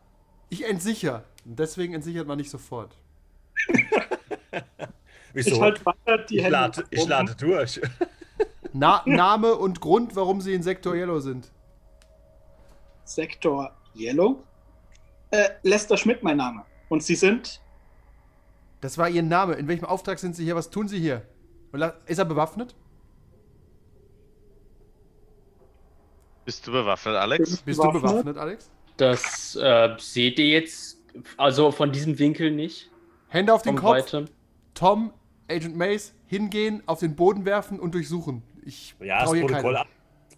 Ich 0.50 0.64
entsicher. 0.68 1.24
Deswegen 1.44 1.94
entsichert 1.94 2.28
man 2.28 2.38
nicht 2.38 2.50
sofort. 2.50 2.96
Wieso? 5.34 5.52
Ich 5.52 5.62
halt 5.62 5.86
weiter 5.86 6.18
die 6.20 6.38
ich, 6.38 6.44
Hände. 6.44 6.52
lade, 6.58 6.84
ich 6.90 7.06
lade 7.08 7.36
durch. 7.36 7.82
Na, 8.74 9.02
Name 9.06 9.56
und 9.56 9.82
Grund, 9.82 10.16
warum 10.16 10.40
sie 10.42 10.54
in 10.54 10.64
Sektor 10.64 10.96
Yellow 10.96 11.20
sind. 11.20 11.52
Sektor 13.04 13.72
Yellow. 13.96 14.44
Äh, 15.32 15.50
Lester 15.64 15.98
Schmidt, 15.98 16.24
mein 16.24 16.38
Name. 16.38 16.66
Und 16.90 17.04
Sie 17.04 17.16
sind? 17.16 17.62
Das 18.82 18.98
war 18.98 19.10
ihr 19.10 19.24
Name. 19.24 19.54
In 19.54 19.68
welchem 19.68 19.86
Auftrag 19.86 20.20
sind 20.20 20.36
sie 20.36 20.44
hier? 20.44 20.56
Was 20.56 20.70
tun 20.70 20.88
sie 20.88 21.00
hier? 21.00 21.24
Ist 22.06 22.20
er 22.20 22.26
bewaffnet? 22.26 22.76
Bist 26.46 26.66
du 26.66 26.72
bewaffnet, 26.72 27.16
Alex? 27.16 27.58
Bist 27.58 27.84
du 27.84 27.92
bewaffnet, 27.92 28.38
Alex? 28.38 28.70
Das 28.96 29.56
äh, 29.56 29.96
seht 30.00 30.40
ihr 30.40 30.48
jetzt, 30.48 30.98
also 31.36 31.72
von 31.72 31.92
diesem 31.92 32.18
Winkel 32.20 32.52
nicht. 32.52 32.90
Hände 33.28 33.54
auf 33.54 33.64
den 33.64 33.76
Kopf. 33.76 33.92
weitem. 33.92 34.26
Tom, 34.74 35.12
Agent 35.50 35.76
Mace, 35.76 36.14
hingehen, 36.26 36.84
auf 36.86 37.00
den 37.00 37.16
Boden 37.16 37.46
werfen 37.46 37.80
und 37.80 37.94
durchsuchen. 37.94 38.44
Ich 38.64 38.96
Ja, 39.00 39.22
das 39.22 39.32
Protokoll 39.32 39.74
keinem. 39.74 39.88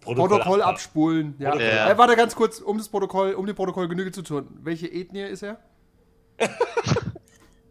Protokoll, 0.00 0.28
Protokoll 0.28 0.62
ab. 0.62 0.68
abspulen. 0.70 1.34
Ja. 1.38 1.50
Protokoll 1.50 1.78
ab. 1.78 1.90
Äh, 1.90 1.98
warte 1.98 2.16
ganz 2.16 2.34
kurz, 2.34 2.58
um 2.60 2.78
das 2.78 2.88
Protokoll, 2.88 3.34
um 3.34 3.46
dem 3.46 3.54
Protokoll 3.54 3.88
Genüge 3.88 4.12
zu 4.12 4.22
tun. 4.22 4.46
Welche 4.62 4.86
Ethnie 4.88 5.22
ist 5.24 5.42
er? 5.42 5.58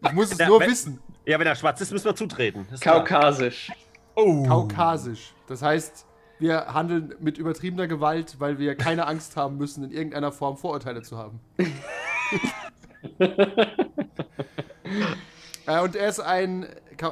ich 0.04 0.12
muss 0.14 0.32
es 0.32 0.38
Ja, 0.38 0.48
nur 0.48 0.60
wenn- 0.60 0.70
wissen. 0.70 1.00
Ja, 1.26 1.40
wenn 1.40 1.48
er 1.48 1.56
schwarz 1.56 1.82
ist, 1.82 1.92
müssen 1.92 2.06
wir 2.06 2.16
zutreten. 2.16 2.68
Kaukasisch. 2.82 3.72
Oh. 4.16 4.44
Kaukasisch. 4.48 5.34
Das 5.48 5.62
heißt, 5.62 6.06
wir 6.40 6.74
handeln 6.74 7.14
mit 7.20 7.38
übertriebener 7.38 7.88
Gewalt, 7.88 8.40
weil 8.40 8.58
wir 8.60 8.76
keine 8.76 9.06
Angst 9.08 9.36
haben 9.36 9.58
müssen, 9.58 9.84
in 9.84 9.92
irgendeiner 9.92 10.32
Form 10.32 10.58
Vorurteile 10.58 11.02
zu 11.02 11.18
haben. 11.18 11.40
äh, 15.68 15.82
und 15.82 15.96
er 15.96 16.08
ist 16.08 16.20
ein, 16.20 16.68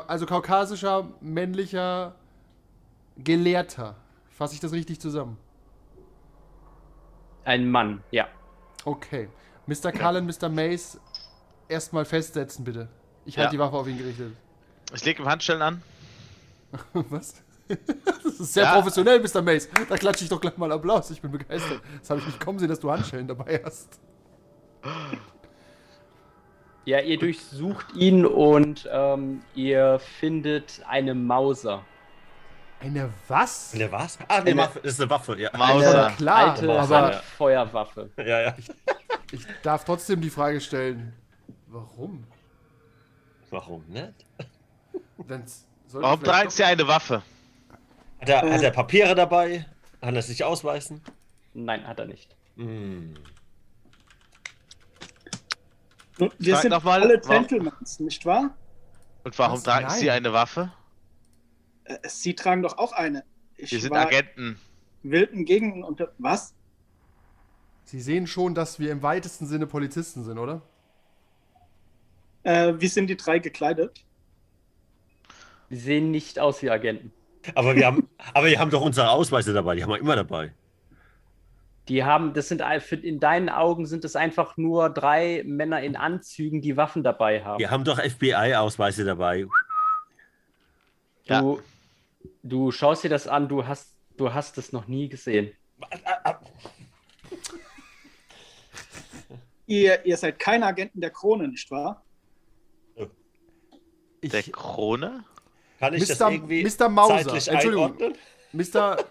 also 0.07 0.25
kaukasischer, 0.25 1.09
männlicher 1.21 2.15
Gelehrter. 3.17 3.95
Fasse 4.37 4.53
ich 4.53 4.59
das 4.59 4.71
richtig 4.71 4.99
zusammen? 5.01 5.35
Ein 7.43 7.71
Mann, 7.71 8.03
ja. 8.11 8.27
Okay. 8.85 9.29
Mr. 9.65 9.91
Cullen, 9.91 10.27
Mr. 10.27 10.47
Mace, 10.47 10.99
erstmal 11.67 12.05
festsetzen, 12.05 12.63
bitte. 12.63 12.87
Ich 13.25 13.35
halte 13.37 13.47
Ja. 13.47 13.51
die 13.51 13.59
Waffe 13.59 13.75
auf 13.77 13.87
ihn 13.87 13.97
gerichtet. 13.97 14.33
Ich 14.93 15.03
lege 15.03 15.23
ihm 15.23 15.27
Handschellen 15.27 15.61
an. 15.63 15.81
Was? 16.93 17.41
Das 17.67 18.39
ist 18.39 18.53
sehr 18.53 18.63
Ja. 18.65 18.75
professionell, 18.75 19.19
Mr. 19.19 19.41
Mace. 19.41 19.69
Da 19.89 19.97
klatsche 19.97 20.23
ich 20.23 20.29
doch 20.29 20.39
gleich 20.39 20.55
mal 20.57 20.71
Applaus. 20.71 21.09
Ich 21.09 21.19
bin 21.21 21.31
begeistert. 21.31 21.81
Das 21.99 22.09
habe 22.11 22.19
ich 22.19 22.27
nicht 22.27 22.39
kommen 22.39 22.59
sehen, 22.59 22.69
dass 22.69 22.79
du 22.79 22.91
Handschellen 22.91 23.27
dabei 23.27 23.59
hast. 23.65 23.99
Ja, 26.85 26.99
ihr 27.01 27.17
durchsucht 27.17 27.93
ihn 27.95 28.23
und 28.25 28.87
ähm, 28.91 29.41
ihr 29.55 29.99
findet 30.19 30.81
eine 30.87 31.15
Mauser. 31.15 31.83
Eine 32.79 33.11
was? 33.27 33.71
Eine 33.73 33.91
was? 33.91 34.19
Ah, 34.27 34.35
eine 34.37 34.51
Eine- 34.51 34.61
Waffe. 34.61 34.79
Das 34.83 34.93
ist 34.93 35.01
eine 35.01 35.09
Waffe, 35.09 35.39
ja. 35.39 35.49
Mauser. 35.57 36.11
klar, 36.17 36.49
Alte 36.51 36.65
Mauser, 36.67 36.97
aber 36.97 37.15
Hand- 37.15 37.23
Feuerwaffe. 37.37 38.09
Ja, 38.17 38.41
ja. 38.41 38.55
ich 39.31 39.41
darf 39.63 39.83
trotzdem 39.83 40.21
die 40.21 40.29
Frage 40.29 40.61
stellen. 40.61 41.13
Warum? 41.67 42.25
Warum 43.49 43.83
nicht? 43.87 44.25
Dann 45.27 45.43
sollten 45.87 46.05
Warum 46.05 46.23
tragen 46.23 46.49
Sie 46.49 46.63
eine 46.63 46.87
Waffe? 46.87 47.23
Hat 48.21 48.29
er, 48.29 48.41
hat 48.53 48.61
er 48.61 48.71
Papiere 48.71 49.15
dabei? 49.15 49.65
Kann 50.01 50.15
er 50.15 50.21
sich 50.21 50.43
ausweisen? 50.43 51.01
Nein, 51.53 51.85
hat 51.87 51.99
er 51.99 52.05
nicht. 52.05 52.35
Hm. 52.57 53.15
Wir 56.39 56.53
Sag 56.55 56.61
sind 56.63 56.73
alle 56.73 57.19
Gentlemen, 57.19 57.71
nicht 57.99 58.25
wahr? 58.25 58.55
Und 59.23 59.37
warum 59.37 59.53
Was? 59.57 59.63
tragen 59.63 59.87
Nein. 59.87 59.99
Sie 59.99 60.09
eine 60.11 60.33
Waffe? 60.33 60.71
Äh, 61.87 61.97
Sie 62.07 62.35
tragen 62.35 62.61
doch 62.61 62.77
auch 62.77 62.91
eine. 62.91 63.23
Ich 63.55 63.71
Wir 63.71 63.81
sind 63.81 63.91
war 63.91 64.07
Agenten. 64.07 64.59
wilden 65.03 65.45
Gegenden 65.45 65.83
unter. 65.83 66.11
Was? 66.17 66.53
Sie 67.83 68.01
sehen 68.01 68.27
schon, 68.27 68.53
dass 68.53 68.79
wir 68.79 68.91
im 68.91 69.01
weitesten 69.01 69.47
Sinne 69.47 69.65
Polizisten 69.65 70.23
sind, 70.23 70.37
oder? 70.37 70.61
Äh, 72.43 72.73
wie 72.79 72.87
sind 72.87 73.07
die 73.07 73.17
drei 73.17 73.39
gekleidet? 73.39 74.03
Die 75.69 75.77
sehen 75.77 76.11
nicht 76.11 76.39
aus 76.39 76.61
wie 76.61 76.69
Agenten. 76.69 77.11
Aber 77.55 77.75
wir 77.75 77.85
haben, 77.85 78.09
aber 78.33 78.47
wir 78.47 78.59
haben 78.59 78.71
doch 78.71 78.81
unsere 78.81 79.09
Ausweise 79.09 79.53
dabei, 79.53 79.75
die 79.75 79.83
haben 79.83 79.89
wir 79.91 79.99
immer 79.99 80.15
dabei. 80.15 80.53
Die 81.87 82.03
haben, 82.03 82.33
das 82.33 82.49
sind 82.49 82.61
in 82.91 83.21
deinen 83.21 83.47
Augen 83.47 83.85
sind 83.85 84.03
es 84.03 84.17
einfach 84.17 84.57
nur 84.57 84.89
drei 84.89 85.43
Männer 85.45 85.81
in 85.81 85.95
Anzügen, 85.95 86.61
die 86.61 86.75
Waffen 86.75 87.01
dabei 87.01 87.45
haben. 87.45 87.59
Wir 87.59 87.71
haben 87.71 87.85
doch 87.85 87.97
FBI-Ausweise 87.97 89.05
dabei. 89.05 89.45
Du, 91.27 91.61
du 92.43 92.71
schaust 92.71 93.03
dir 93.03 93.09
das 93.09 93.27
an, 93.27 93.47
du 93.47 93.65
hast, 93.67 93.95
du 94.17 94.33
hast 94.33 94.57
es 94.57 94.71
noch 94.73 94.87
nie 94.87 95.09
gesehen. 95.09 95.51
Ihr, 99.65 100.05
ihr 100.05 100.17
seid 100.17 100.39
keine 100.39 100.65
Agenten 100.65 101.01
der 101.01 101.11
Krone, 101.11 101.47
nicht 101.49 101.69
wahr? 101.71 102.03
Ich, 104.21 104.31
Der 104.31 104.43
Krone? 104.43 105.25
Kann 105.79 105.93
ich 105.93 106.07
das 106.07 106.19
Mr. 106.19 106.31
irgendwie 106.31 106.63
Mr. 106.63 106.89
Mauser, 106.89 107.33
Entschuldigung. 107.33 107.83
einordnen? 107.97 108.13
Mr. 108.53 109.05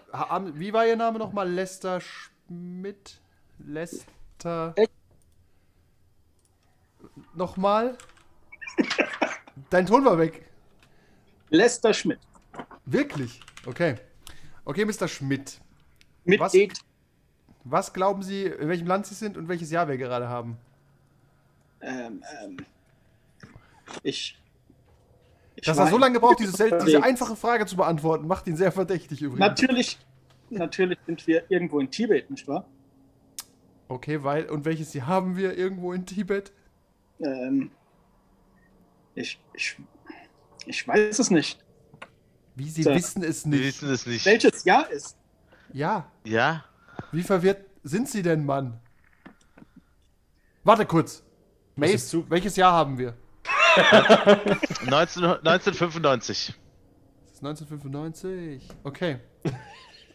Wie 0.55 0.73
war 0.73 0.85
Ihr 0.85 0.95
Name 0.95 1.19
nochmal? 1.19 1.49
Lester 1.49 2.01
Schmidt? 2.01 3.21
Lester. 3.59 4.75
Nochmal? 7.33 7.97
Dein 9.69 9.85
Ton 9.85 10.03
war 10.05 10.17
weg. 10.17 10.49
Lester 11.49 11.93
Schmidt. 11.93 12.19
Wirklich? 12.87 13.41
Okay. 13.65 13.95
Okay, 14.63 14.85
Mr. 14.85 15.07
Schmidt. 15.09 15.59
Mit 16.23 16.39
Was? 16.39 16.53
Was 17.65 17.91
glauben 17.91 18.23
Sie, 18.23 18.45
in 18.45 18.69
welchem 18.69 18.87
Land 18.87 19.07
Sie 19.07 19.13
sind 19.13 19.35
und 19.35 19.49
welches 19.49 19.71
Jahr 19.71 19.89
wir 19.89 19.97
gerade 19.97 20.29
haben? 20.29 20.57
Ähm, 21.81 22.23
ähm, 22.41 22.57
ich. 24.03 24.39
ich 25.55 25.65
Dass 25.65 25.77
er 25.77 25.87
so 25.87 25.97
lange 25.97 26.21
braucht, 26.21 26.39
diese, 26.39 26.79
diese 26.85 27.03
einfache 27.03 27.35
Frage 27.35 27.65
zu 27.65 27.75
beantworten, 27.75 28.25
macht 28.25 28.47
ihn 28.47 28.55
sehr 28.55 28.71
verdächtig 28.71 29.21
übrigens. 29.21 29.39
Natürlich, 29.39 29.99
natürlich 30.49 30.97
sind 31.05 31.27
wir 31.27 31.43
irgendwo 31.51 31.81
in 31.81 31.91
Tibet, 31.91 32.29
nicht 32.31 32.47
wahr? 32.47 32.65
Okay, 33.89 34.23
weil, 34.23 34.49
und 34.49 34.63
welches 34.63 34.93
Jahr 34.93 35.07
haben 35.07 35.35
wir 35.35 35.57
irgendwo 35.57 35.91
in 35.91 36.05
Tibet? 36.05 36.53
Ähm, 37.19 37.69
ich, 39.13 39.39
ich, 39.53 39.77
ich 40.65 40.87
weiß 40.87 41.19
es 41.19 41.31
nicht. 41.31 41.59
Wie, 42.57 42.69
Sie 42.69 42.81
So. 42.81 42.89
wissen 42.95 43.23
es 43.23 43.45
nicht. 43.45 43.61
wissen 43.63 43.89
es 43.91 44.05
nicht. 44.07 44.25
Welches 44.25 44.63
Jahr 44.63 44.89
ist? 44.89 45.15
Ja, 45.73 46.09
Ja? 46.23 46.63
wie 47.11 47.21
verwirrt 47.21 47.63
sind 47.83 48.09
Sie 48.09 48.23
denn, 48.23 48.43
Mann? 48.45 48.79
Warte 50.63 50.85
kurz. 50.87 51.23
Mace, 51.75 52.09
zu- 52.09 52.27
welches 52.31 52.55
Jahr 52.55 52.73
haben 52.73 52.97
wir? 52.97 53.13
19, 54.89 55.23
1995. 55.23 56.55
Das 57.25 57.33
ist 57.35 57.43
1995. 57.43 58.67
Okay. 58.83 59.19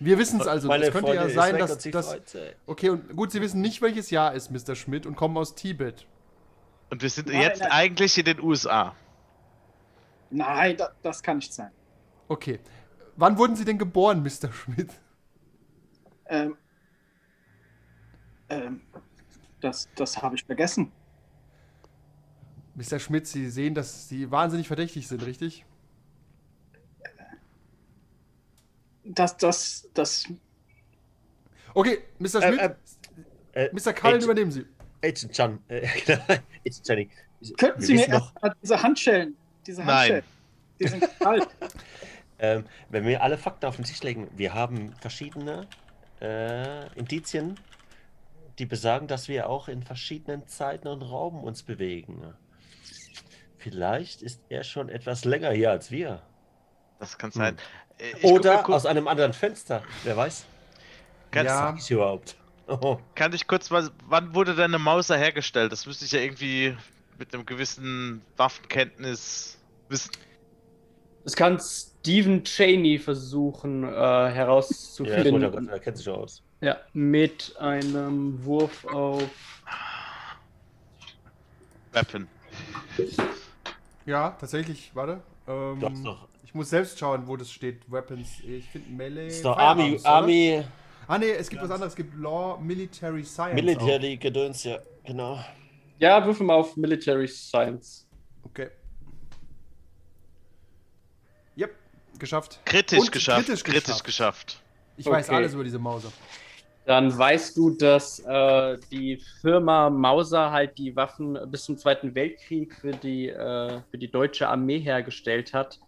Wir 0.01 0.19
wissen 0.19 0.41
es 0.41 0.49
also. 0.49 0.67
Meine 0.67 0.87
es 0.87 0.91
könnte 0.93 1.11
ja 1.15 1.23
Freundin 1.23 1.29
ist 1.29 1.35
sein, 1.37 1.59
dass 1.59 1.81
sie 1.81 1.91
das. 1.93 2.11
sich. 2.11 2.43
Okay, 2.67 2.91
und 2.91 3.15
gut, 3.15 3.31
Sie 3.31 3.41
wissen 3.41 3.61
nicht, 3.61 3.81
welches 3.83 4.11
Jahr 4.11 4.35
ist, 4.35 4.51
Mr. 4.51 4.75
Schmidt, 4.75 5.07
und 5.07 5.15
kommen 5.15 5.37
aus 5.37 5.55
Tibet. 5.55 6.07
Und 6.91 7.03
wir 7.03 7.09
sind 7.11 7.29
Nein, 7.29 7.41
jetzt 7.43 7.61
nein. 7.61 7.71
eigentlich 7.71 8.19
in 8.19 8.25
den 8.25 8.41
USA. 8.41 8.97
Nein, 10.31 10.77
da, 10.77 10.91
das 11.03 11.23
kann 11.23 11.37
nicht 11.37 11.55
sein. 11.55 11.71
Okay. 12.33 12.61
Wann 13.17 13.37
wurden 13.37 13.57
Sie 13.57 13.67
denn 13.67 13.77
geboren, 13.77 14.23
Mr. 14.23 14.51
Schmidt? 14.51 14.91
Ähm, 16.25 16.57
ähm, 18.49 18.81
das 19.61 19.87
das 19.95 20.23
habe 20.23 20.35
ich 20.37 20.45
vergessen. 20.45 20.91
Mr. 22.75 22.99
Schmidt, 22.99 23.27
Sie 23.27 23.51
sehen, 23.51 23.75
dass 23.75 24.09
Sie 24.09 24.31
wahnsinnig 24.31 24.67
verdächtig 24.67 25.09
sind, 25.09 25.27
richtig? 25.27 25.67
Das, 29.05 29.37
das, 29.37 29.91
das. 29.93 30.25
Okay, 31.75 31.99
Mr. 32.19 32.25
Äh, 32.25 32.29
Schmidt, 32.49 32.77
äh, 33.53 33.65
äh, 33.67 33.71
Mr. 33.75 33.93
Cullen, 33.93 34.15
Agent- 34.15 34.25
übernehmen 34.25 34.51
Sie. 34.53 34.65
Agent 35.05 35.33
Chan. 35.33 35.59
Äh, 35.69 35.87
genau, 36.07 36.23
Agent 36.29 36.87
Channing. 36.87 37.11
Könnten 37.59 37.83
Sie 37.83 37.93
mir 37.93 38.07
doch, 38.09 38.33
erstmal 38.33 38.57
diese 38.63 38.83
Handschellen, 38.83 39.37
diese 39.67 39.83
Nein. 39.83 39.89
Handschellen, 39.91 40.25
die 40.81 40.89
sind 40.89 41.19
kalt. 41.21 41.49
ähm, 42.43 42.65
wenn 42.91 43.07
wir 43.07 43.23
alle 43.23 43.39
Fakten 43.39 43.67
auf 43.67 43.77
den 43.77 43.85
Tisch 43.85 44.03
legen, 44.03 44.29
wir 44.37 44.53
haben 44.53 44.95
verschiedene 45.01 45.69
äh, 46.21 46.93
Indizien, 46.99 47.59
die 48.59 48.67
besagen, 48.67 49.07
dass 49.07 49.29
wir 49.29 49.49
auch 49.49 49.69
in 49.69 49.83
verschiedenen 49.83 50.47
Zeiten 50.49 50.89
und 50.89 51.03
Raumen 51.03 51.45
uns 51.45 51.63
bewegen. 51.63 52.35
Vielleicht 53.59 54.23
ist 54.23 54.43
er 54.49 54.65
schon 54.65 54.89
etwas 54.89 55.25
länger 55.25 55.53
hier 55.53 55.71
als 55.71 55.93
wir. 55.93 56.21
Das 56.99 57.17
kann 57.17 57.31
sein. 57.31 57.57
Äh, 57.99 58.11
ich 58.19 58.25
Oder 58.25 58.69
aus 58.69 58.87
einem 58.87 59.07
anderen 59.07 59.33
Fenster. 59.33 59.85
Wer 60.03 60.17
weiß? 60.17 60.45
Kann, 61.31 61.47
Ja. 61.47 61.75
Ich 61.79 61.91
überhaupt. 61.91 62.37
Oh. 62.67 62.99
kann 63.15 63.33
ich 63.33 63.47
kurz 63.47 63.71
mal. 63.71 63.89
Wann 64.07 64.35
wurde 64.35 64.55
denn 64.55 64.65
eine 64.65 64.79
Mauser 64.79 65.17
hergestellt? 65.17 65.71
Das 65.71 65.87
müsste 65.87 66.05
ich 66.05 66.13
ja 66.13 66.21
irgendwie 66.21 66.77
mit 67.19 67.33
einem 67.35 67.47
gewissen 67.47 68.23
Waffenkenntnis 68.37 69.59
wissen. 69.89 70.11
Das 71.25 71.37
kann 71.37 71.61
Stephen 72.03 72.43
Cheney 72.43 72.99
versuchen 72.99 73.85
äh, 73.85 73.87
Ja, 73.87 74.27
das 74.29 74.35
herauszufinden. 74.35 75.43
er, 75.69 75.73
er 75.75 75.79
kennt 75.79 75.97
sich 75.99 76.09
aus. 76.09 76.43
ja, 76.61 76.79
mit 76.93 77.55
einem 77.61 78.45
Wurf 78.45 78.85
auf. 78.87 79.23
Weapon. 81.93 82.27
Ja, 84.05 84.31
tatsächlich, 84.31 84.91
warte. 84.95 85.21
Ähm, 85.47 85.79
Du 85.79 85.89
hast 85.89 86.05
doch- 86.05 86.29
Ich 86.45 86.53
muss 86.55 86.71
selbst 86.71 86.99
schauen, 86.99 87.27
wo 87.29 87.37
das 87.37 87.53
steht. 87.53 87.91
Weapons. 87.91 88.41
Ich 88.41 88.69
finde 88.69 88.91
Melee. 88.91 89.27
Das 89.27 89.35
ist 89.37 89.45
doch 89.45 89.57
Army, 89.57 89.95
oder? 90.01 90.07
Army 90.09 90.65
Ah, 91.07 91.19
nee, 91.19 91.31
es 91.31 91.49
gibt 91.49 91.63
was 91.63 91.71
anderes. 91.71 91.93
Es 91.93 91.97
gibt 91.97 92.15
Law, 92.17 92.59
Military 92.61 93.23
Science. 93.25 93.55
Military 93.55 94.17
Gedöns, 94.17 94.65
ja, 94.65 94.79
genau. 95.05 95.39
Ja, 96.01 96.25
würfel 96.25 96.47
mal 96.47 96.55
auf 96.55 96.77
Military 96.77 97.29
Science. 97.29 98.09
Auch. 98.43 98.47
Okay. 98.47 98.71
Yep, 101.57 101.71
geschafft. 102.23 102.61
Kritisch 102.65 102.99
Und 103.01 103.13
geschafft. 103.13 103.47
kritisch 103.47 103.63
Kritisch, 103.65 104.03
geschafft. 104.03 104.05
geschafft. 104.05 104.63
Ich 104.97 105.07
weiß 105.07 105.29
Okay. 105.29 105.37
alles 105.37 105.53
über 105.55 105.65
diese 105.65 105.79
Mauser. 105.79 106.11
Dann 106.87 107.17
weißt 107.17 107.57
du, 107.57 107.71
dass 107.71 108.19
äh, 108.21 108.79
die 108.91 109.23
Firma 109.41 109.89
Mauser 109.91 110.51
halt 110.51 110.79
die 110.79 110.97
Waffen 110.97 111.39
bis 111.51 111.65
zum 111.65 111.77
Zweiten 111.79 112.15
Weltkrieg 112.15 112.75
für 112.75 112.91
die, 112.93 113.29
äh, 113.29 113.81
für 113.91 113.99
die 113.99 114.11
deutsche 114.11 114.49
Armee 114.49 114.81
hergestellt 114.81 115.53
hat 115.55 115.79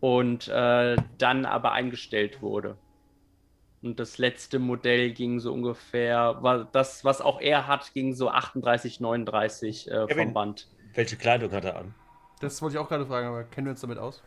und 0.00 0.48
äh, 0.48 0.96
dann 1.18 1.46
aber 1.46 1.72
eingestellt 1.72 2.42
wurde. 2.42 2.76
Und 3.82 3.98
das 4.00 4.18
letzte 4.18 4.58
Modell 4.58 5.12
ging 5.12 5.40
so 5.40 5.52
ungefähr, 5.52 6.36
war 6.42 6.64
das, 6.72 7.04
was 7.04 7.20
auch 7.22 7.40
er 7.40 7.66
hat, 7.66 7.92
ging 7.94 8.14
so 8.14 8.28
38, 8.30 9.00
39 9.00 9.88
äh, 9.88 10.06
Kevin. 10.08 10.24
vom 10.26 10.34
Band. 10.34 10.68
Welche 10.94 11.16
Kleidung 11.16 11.52
hat 11.52 11.64
er 11.64 11.76
an? 11.76 11.94
Das 12.40 12.60
wollte 12.60 12.76
ich 12.76 12.78
auch 12.82 12.88
gerade 12.88 13.06
fragen, 13.06 13.28
aber 13.28 13.44
kennen 13.44 13.66
wir 13.66 13.70
uns 13.72 13.80
damit 13.80 13.98
aus? 13.98 14.22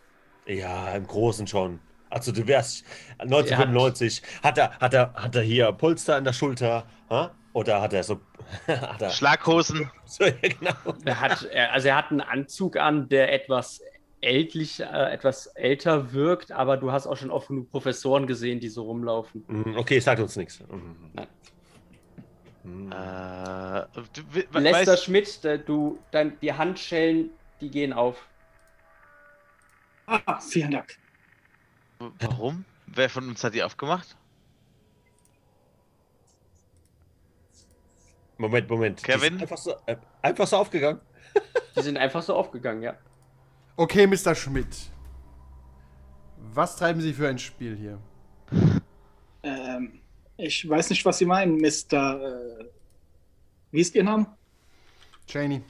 Ja, 0.48 0.96
im 0.96 1.06
Großen 1.06 1.46
schon. 1.48 1.80
Also 2.10 2.32
du 2.32 2.48
wärst 2.48 2.86
1995. 3.20 4.22
Hat 4.42 4.58
er, 4.58 4.72
hat 4.80 4.94
er, 4.94 5.14
hat 5.14 5.36
er 5.36 5.42
hier 5.42 5.72
Polster 5.74 6.16
an 6.16 6.24
der 6.24 6.34
Schulter? 6.34 6.86
Ha? 7.10 7.32
Oder 7.54 7.82
hat 7.82 7.94
er 7.94 8.04
so. 8.04 8.20
hat 8.68 9.02
er, 9.02 9.10
Schlaghosen. 9.10 9.92
so 10.06 10.24
ja, 10.24 10.32
genau. 10.42 10.72
Er 11.04 11.20
hat, 11.20 11.50
also 11.72 11.88
er 11.90 11.96
hat 11.96 12.12
einen 12.12 12.22
Anzug 12.22 12.78
an, 12.78 13.10
der 13.10 13.34
etwas 13.34 13.82
ältlich, 14.22 14.80
äh, 14.80 15.12
etwas 15.12 15.48
älter 15.48 16.14
wirkt, 16.14 16.52
aber 16.52 16.78
du 16.78 16.92
hast 16.92 17.08
auch 17.08 17.18
schon 17.18 17.30
oft 17.30 17.50
genug 17.50 17.70
Professoren 17.72 18.26
gesehen, 18.26 18.60
die 18.60 18.70
so 18.70 18.84
rumlaufen. 18.84 19.44
Mhm, 19.48 19.78
Okay, 19.78 20.00
sagt 20.00 20.22
uns 20.22 20.36
nichts. 20.36 20.60
Mhm. 20.72 20.96
Nein. 21.14 21.28
Mhm. 22.64 22.92
Äh, 22.92 24.60
Lester 24.60 24.98
Schmidt, 24.98 25.44
der, 25.44 25.58
du, 25.58 26.00
dein, 26.12 26.40
die 26.42 26.54
Handschellen, 26.54 27.30
die 27.62 27.70
gehen 27.70 27.94
auf. 27.94 28.28
Ah, 30.08 30.40
vielen 30.40 30.72
Dank. 30.72 30.98
warum? 32.00 32.64
Wer 32.86 33.10
von 33.10 33.28
uns 33.28 33.44
hat 33.44 33.54
die 33.54 33.62
aufgemacht? 33.62 34.16
Moment, 38.38 38.70
Moment. 38.70 39.00
Die 39.02 39.04
Kevin? 39.04 39.34
sind 39.34 39.42
Einfach 39.42 39.58
so, 39.58 39.76
äh, 39.86 39.98
einfach 40.22 40.48
so 40.48 40.58
aufgegangen. 40.58 41.02
Die 41.76 41.82
sind 41.82 41.98
einfach 41.98 42.22
so 42.24 42.36
aufgegangen, 42.36 42.82
ja. 42.84 42.98
Okay, 43.76 44.08
Mr. 44.08 44.34
Schmidt. 44.34 44.90
Was 46.54 46.76
treiben 46.76 47.02
Sie 47.02 47.14
für 47.14 47.28
ein 47.28 47.38
Spiel 47.38 47.76
hier? 47.76 48.00
Ähm, 49.44 50.00
ich 50.38 50.68
weiß 50.68 50.90
nicht, 50.92 51.04
was 51.06 51.18
Sie 51.18 51.26
meinen, 51.26 51.58
Mr. 51.58 52.60
Äh, 52.62 52.66
wie 53.72 53.82
ist 53.82 53.94
Ihr 53.96 54.04
Name? 54.04 54.26
Cheney. 55.28 55.62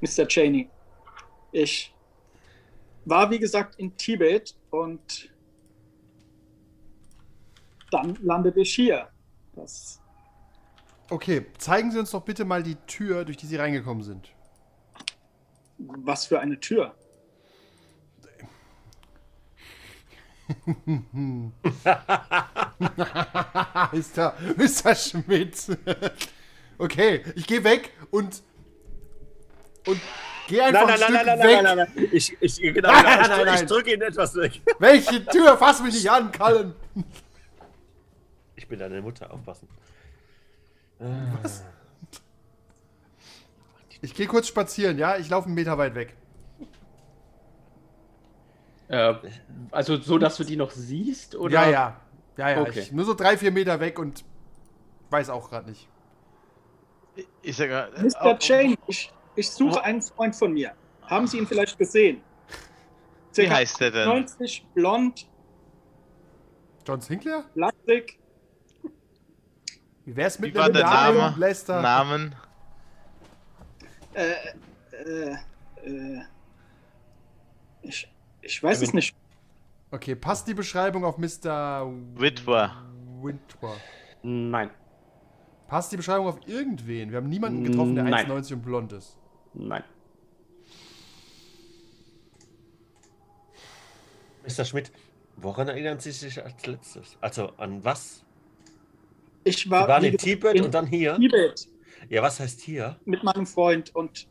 Mr. 0.00 0.26
Cheney. 0.26 0.68
Ich 1.52 1.91
war, 3.04 3.30
wie 3.30 3.38
gesagt, 3.38 3.76
in 3.76 3.96
Tibet 3.96 4.54
und 4.70 5.30
dann 7.90 8.16
landete 8.22 8.60
ich 8.60 8.74
hier. 8.74 9.08
Das 9.54 10.02
Okay, 11.12 11.44
zeigen 11.58 11.90
Sie 11.90 11.98
uns 11.98 12.10
doch 12.12 12.22
bitte 12.22 12.46
mal 12.46 12.62
die 12.62 12.76
Tür, 12.86 13.26
durch 13.26 13.36
die 13.36 13.44
Sie 13.44 13.56
reingekommen 13.56 14.02
sind. 14.02 14.32
Was 15.76 16.24
für 16.24 16.40
eine 16.40 16.58
Tür. 16.58 16.94
Mr. 23.92 24.34
Mr. 24.56 24.94
Schmidt. 24.94 25.78
okay, 26.78 27.22
ich 27.34 27.46
gehe 27.46 27.62
weg 27.62 27.92
und. 28.10 28.42
Und 29.86 30.00
gehe 30.52 30.62
einfach 30.64 30.86
Nein, 30.86 31.00
nein, 31.00 31.08
ein 31.10 31.12
nein, 31.14 31.24
Stück 31.24 31.26
nein, 31.26 31.38
nein, 31.38 31.48
weg. 31.48 31.62
nein, 31.62 31.76
nein, 31.76 31.88
nein. 31.96 32.08
Ich, 32.12 32.36
ich, 32.40 32.74
genau, 32.74 32.92
Nein, 32.92 33.02
genau, 33.02 33.12
nein, 33.16 33.20
ich, 33.22 33.28
nein, 33.28 33.38
drück- 33.40 33.44
nein. 33.46 33.54
ich 33.62 33.66
drücke 33.68 33.94
ihn 33.94 34.02
etwas 34.02 34.34
weg. 34.36 34.60
Welche 34.78 35.24
Tür? 35.26 35.56
Fass 35.56 35.82
mich 35.82 35.94
nicht 35.94 36.10
an, 36.10 36.30
Kallen. 36.30 36.74
Ich 38.56 38.68
bin 38.68 38.78
deine 38.78 39.00
Mutter, 39.02 39.32
aufpassen. 39.32 39.68
Ich 44.00 44.14
gehe 44.14 44.26
kurz 44.26 44.48
spazieren, 44.48 44.98
ja? 44.98 45.16
Ich 45.16 45.28
laufe 45.28 45.46
einen 45.46 45.54
Meter 45.54 45.78
weit 45.78 45.94
weg. 45.94 46.16
Äh, 48.88 49.14
also 49.70 49.96
so, 50.00 50.18
dass 50.18 50.36
du 50.36 50.44
die 50.44 50.56
noch 50.56 50.70
siehst? 50.70 51.34
Oder? 51.34 51.52
Ja, 51.64 51.70
ja. 51.70 52.00
Ja, 52.36 52.50
ja. 52.50 52.60
Okay. 52.62 52.80
Ich, 52.80 52.92
nur 52.92 53.04
so 53.04 53.14
drei, 53.14 53.36
vier 53.36 53.52
Meter 53.52 53.80
weg 53.80 53.98
und 53.98 54.24
weiß 55.10 55.30
auch 55.30 55.48
gerade 55.50 55.70
nicht. 55.70 55.88
Ich 57.42 57.56
sage, 57.56 57.88
Mr. 57.96 58.38
Jane, 58.40 58.76
ich, 59.34 59.46
ich 59.46 59.50
suche 59.50 59.82
einen 59.82 60.02
Freund 60.02 60.34
von 60.36 60.52
mir. 60.52 60.72
Haben 61.02 61.26
Sie 61.26 61.38
ihn 61.38 61.46
vielleicht 61.46 61.78
gesehen? 61.78 62.22
wie 63.34 63.50
heißt 63.50 63.80
der 63.80 63.90
denn? 63.90 64.04
90, 64.06 64.66
blond, 64.74 65.26
John 66.86 67.00
Sinclair? 67.00 67.44
plastik. 67.54 68.18
Wie 70.04 70.16
wär's 70.16 70.38
mit 70.38 70.52
Wie 70.52 70.58
war 70.58 70.68
der 70.68 70.82
Namen, 70.84 71.18
Name? 71.18 71.38
Lester? 71.38 71.80
Namen? 71.80 72.34
Äh, 74.14 74.32
äh, 74.92 75.36
äh, 75.84 76.22
ich, 77.82 78.12
ich 78.40 78.62
weiß 78.62 78.78
Kevin. 78.80 78.88
es 78.88 78.94
nicht. 78.94 79.16
Okay, 79.92 80.14
passt 80.14 80.48
die 80.48 80.54
Beschreibung 80.54 81.04
auf 81.04 81.18
Mr. 81.18 81.86
Witwer. 82.16 82.74
Wintwer? 83.22 83.76
Nein. 84.22 84.70
Passt 85.68 85.92
die 85.92 85.96
Beschreibung 85.96 86.26
auf 86.26 86.38
irgendwen? 86.46 87.10
Wir 87.10 87.18
haben 87.18 87.28
niemanden 87.28 87.64
getroffen, 87.64 87.94
der 87.94 88.04
Nein. 88.04 88.26
1,90 88.30 88.54
und 88.54 88.62
blond 88.62 88.92
ist. 88.92 89.16
Nein. 89.54 89.84
Mr. 94.44 94.64
Schmidt, 94.64 94.90
woran 95.36 95.68
erinnern 95.68 96.00
Sie 96.00 96.10
sich 96.10 96.42
als 96.42 96.66
letztes? 96.66 97.16
Also 97.20 97.48
an 97.58 97.84
was? 97.84 98.24
Ich 99.44 99.58
Sie 99.64 99.70
war 99.70 99.88
waren 99.88 100.02
wie 100.02 100.08
in 100.08 100.18
Tibet 100.18 100.54
in 100.56 100.64
und 100.64 100.74
dann 100.74 100.86
hier? 100.86 101.16
Tibet 101.16 101.68
Ja, 102.08 102.22
was 102.22 102.40
heißt 102.40 102.60
hier? 102.60 102.98
mit 103.04 103.22
meinem 103.22 103.46
Freund 103.46 103.94
und 103.94 104.26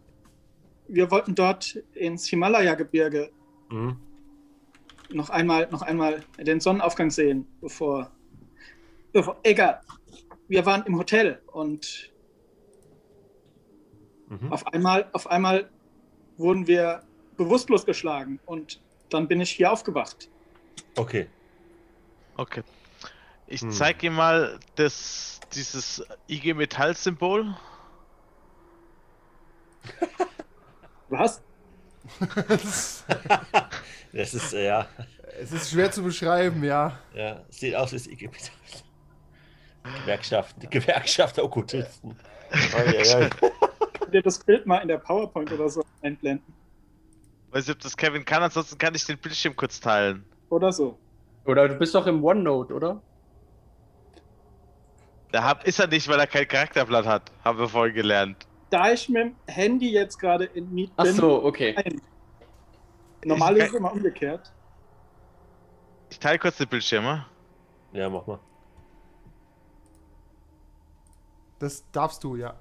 wir 0.87 1.09
wollten 1.11 1.35
dort 1.35 1.75
ins 1.93 2.27
Himalaya-Gebirge 2.27 3.31
Mhm. 3.69 3.95
noch 5.11 5.29
einmal, 5.29 5.69
noch 5.71 5.81
einmal 5.81 6.25
den 6.37 6.59
Sonnenaufgang 6.59 7.09
sehen, 7.09 7.47
bevor, 7.61 8.11
bevor. 9.13 9.39
Egal. 9.43 9.79
Wir 10.49 10.65
waren 10.65 10.85
im 10.85 10.97
Hotel 10.97 11.41
und 11.53 12.10
Mhm. 14.31 14.51
auf 14.51 14.65
einmal, 14.67 15.09
auf 15.11 15.27
einmal 15.27 15.69
wurden 16.37 16.65
wir 16.65 17.03
bewusstlos 17.35 17.85
geschlagen 17.85 18.39
und 18.45 18.79
dann 19.09 19.27
bin 19.27 19.41
ich 19.41 19.51
hier 19.51 19.71
aufgewacht. 19.71 20.29
Okay. 20.95 21.27
Okay. 22.37 22.63
Ich 23.47 23.61
Hm. 23.61 23.71
zeige 23.71 24.07
ihm 24.07 24.13
mal 24.13 24.57
das, 24.75 25.41
dieses 25.53 26.01
IG 26.29 26.53
Metall-Symbol. 26.53 27.53
Was? 31.09 31.41
Das 34.13 34.33
ist, 34.33 34.53
äh, 34.53 34.65
ja, 34.65 34.87
es 35.39 35.53
ist 35.53 35.71
schwer 35.71 35.89
zu 35.89 36.03
beschreiben, 36.03 36.61
ja. 36.65 36.99
ja, 37.13 37.45
sieht 37.49 37.75
aus 37.75 37.93
wie 37.93 37.97
das 37.97 38.07
IG 38.07 38.27
Metall. 38.27 38.55
Gewerkschaft, 40.01 40.55
die 40.61 40.67
Gewerkschaft 40.67 41.37
der 41.37 41.45
Okkultisten. 41.45 42.19
Oh, 42.51 42.77
ja, 42.91 43.21
ja. 43.21 43.29
Ihr 44.13 44.21
das 44.21 44.39
Bild 44.39 44.65
mal 44.65 44.79
in 44.79 44.87
der 44.87 44.97
PowerPoint 44.97 45.51
oder 45.51 45.69
so 45.69 45.83
einblenden? 46.01 46.53
Weiß 47.51 47.67
nicht, 47.67 47.75
ob 47.75 47.81
das 47.81 47.97
Kevin 47.97 48.23
kann, 48.23 48.43
ansonsten 48.43 48.77
kann 48.77 48.95
ich 48.95 49.05
den 49.05 49.17
Bildschirm 49.17 49.55
kurz 49.55 49.79
teilen. 49.79 50.25
Oder 50.49 50.71
so. 50.71 50.97
Oder 51.45 51.67
du 51.67 51.75
bist 51.75 51.93
doch 51.95 52.07
im 52.07 52.23
OneNote, 52.23 52.73
oder? 52.73 53.01
Da 55.31 55.43
hab, 55.43 55.65
ist 55.65 55.79
er 55.79 55.87
nicht, 55.87 56.07
weil 56.07 56.19
er 56.19 56.27
kein 56.27 56.47
Charakterblatt 56.47 57.05
hat. 57.05 57.31
Haben 57.43 57.59
wir 57.59 57.67
vorhin 57.67 57.95
gelernt. 57.95 58.47
Da 58.69 58.91
ich 58.91 59.09
mit 59.09 59.21
dem 59.21 59.35
Handy 59.47 59.91
jetzt 59.91 60.17
gerade 60.17 60.45
in 60.45 60.73
Meet 60.73 60.91
Ach 60.95 61.03
bin, 61.03 61.13
so, 61.13 61.43
okay. 61.43 61.73
nein. 61.75 62.01
Normal 63.23 63.57
ist 63.57 63.69
es 63.69 63.73
immer 63.73 63.91
umgekehrt. 63.91 64.51
Ich 66.09 66.19
teile 66.19 66.39
kurz 66.39 66.57
den 66.57 66.67
Bildschirm. 66.67 67.03
ja? 67.03 67.25
ja, 67.93 68.09
mach 68.09 68.25
mal. 68.27 68.39
Das 71.59 71.89
darfst 71.91 72.23
du, 72.23 72.35
ja. 72.35 72.55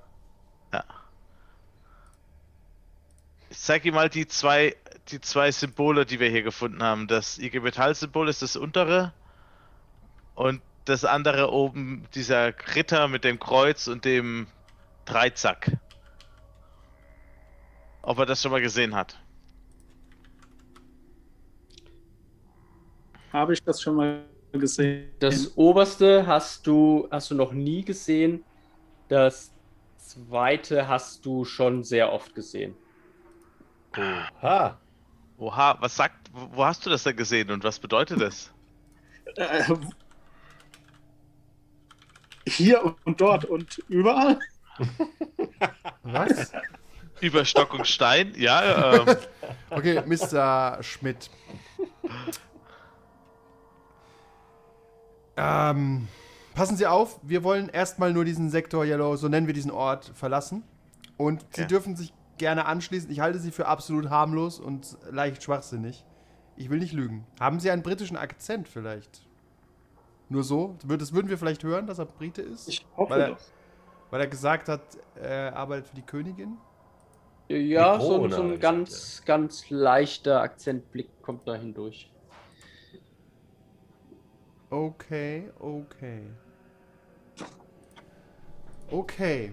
Ich 3.51 3.59
zeige 3.59 3.89
ihm 3.89 3.97
mal 3.97 4.09
die 4.09 4.29
zwei, 4.29 4.77
die 5.09 5.21
zwei 5.21 5.51
Symbole, 5.51 6.07
die 6.07 6.21
wir 6.21 6.31
hier 6.31 6.43
gefunden 6.43 6.85
haben. 6.85 7.09
Das 7.09 7.37
IG 7.37 7.59
Metall-Symbol 7.59 8.29
ist 8.29 8.43
das 8.43 8.55
untere 8.55 9.13
und 10.37 10.63
das 10.85 11.05
andere 11.05 11.53
oben, 11.53 12.07
dieser 12.15 12.55
Ritter 12.77 13.09
mit 13.09 13.25
dem 13.25 13.41
Kreuz 13.41 13.89
und 13.89 14.05
dem 14.05 14.47
Dreizack. 15.05 15.79
Ob 18.03 18.21
er 18.21 18.27
das 18.27 18.41
schon 18.41 18.53
mal 18.53 18.61
gesehen 18.61 18.95
hat. 18.95 19.19
Habe 23.33 23.53
ich 23.53 23.63
das 23.65 23.83
schon 23.83 23.97
mal 23.97 24.25
gesehen? 24.53 25.11
Das 25.19 25.57
oberste 25.57 26.25
hast 26.25 26.69
du, 26.69 27.09
hast 27.11 27.33
du 27.33 27.35
noch 27.35 27.53
nie 27.53 27.85
gesehen. 27.85 28.45
Das 29.09 29.53
zweite 29.97 30.87
hast 30.87 31.27
du 31.27 31.45
schon 31.45 31.83
sehr 31.83 32.13
oft 32.13 32.33
gesehen. 32.35 32.77
Ha! 33.96 34.79
Oha, 35.38 35.76
was 35.81 35.96
sagt, 35.96 36.31
wo 36.33 36.64
hast 36.64 36.85
du 36.87 36.90
das 36.90 37.03
denn 37.03 37.16
gesehen 37.16 37.50
und 37.50 37.64
was 37.64 37.79
bedeutet 37.79 38.20
das? 38.20 38.50
Äh, 39.37 39.64
hier 42.46 42.96
und 43.05 43.20
dort 43.20 43.44
und 43.44 43.79
überall. 43.88 44.38
Was? 46.03 46.53
Über 47.20 47.44
Stock 47.44 47.74
und 47.74 47.87
Stein? 47.87 48.35
Ja, 48.37 49.03
ähm, 49.03 49.09
Okay, 49.70 50.03
Mr. 50.07 50.83
Schmidt. 50.83 51.31
Ähm, 55.37 56.09
passen 56.55 56.76
Sie 56.76 56.87
auf, 56.87 57.18
wir 57.22 57.44
wollen 57.44 57.68
erstmal 57.68 58.12
nur 58.12 58.24
diesen 58.24 58.50
Sektor 58.50 58.85
Yellow, 58.85 59.16
so 59.16 59.29
nennen 59.29 59.46
wir 59.46 59.55
diesen 59.55 59.70
Ort, 59.70 60.11
verlassen. 60.14 60.64
Und 61.16 61.42
Sie 61.55 61.62
Okay. 61.62 61.66
dürfen 61.66 61.96
sich 61.96 62.12
gerne 62.40 62.66
anschließen. 62.66 63.11
Ich 63.11 63.20
halte 63.20 63.38
Sie 63.38 63.53
für 63.53 63.66
absolut 63.66 64.11
harmlos 64.11 64.59
und 64.59 64.96
leicht 65.11 65.42
schwachsinnig. 65.44 66.05
Ich 66.57 66.68
will 66.70 66.81
nicht 66.81 66.92
lügen. 66.92 67.24
Haben 67.38 67.61
Sie 67.61 67.70
einen 67.70 67.83
britischen 67.83 68.16
Akzent 68.16 68.66
vielleicht? 68.66 69.26
Nur 70.29 70.42
so? 70.42 70.76
Das 70.98 71.12
würden 71.12 71.29
wir 71.29 71.38
vielleicht 71.38 71.62
hören, 71.62 71.87
dass 71.87 71.98
er 71.98 72.07
Brite 72.07 72.42
ist? 72.42 72.68
Ich 72.68 72.85
hoffe 72.96 73.11
Weil 73.12 73.20
er- 73.20 73.29
doch. 73.29 73.38
Weil 74.11 74.20
er 74.22 74.26
gesagt 74.26 74.68
hat, 74.68 74.81
er 75.14 75.55
arbeitet 75.57 75.87
für 75.88 75.94
die 75.96 76.03
Königin? 76.03 76.57
Ja, 77.48 77.96
Die 77.98 78.05
so, 78.05 78.29
so 78.29 78.42
ein 78.42 78.59
ganz, 78.61 79.22
ganz 79.24 79.70
leichter 79.70 80.40
Akzentblick 80.40 81.09
kommt 81.22 81.46
da 81.46 81.55
hindurch. 81.55 82.11
Okay, 84.70 85.50
okay. 85.59 86.22
Okay. 88.90 89.53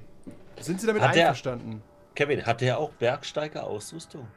Sind 0.60 0.80
Sie 0.82 0.88
damit 0.88 1.02
Hat 1.04 1.16
der- 1.16 1.28
einverstanden? 1.28 1.82
Kevin, 2.18 2.44
hat 2.48 2.62
der 2.62 2.80
auch 2.80 2.92
Bergsteiger-Ausrüstung? 2.94 4.28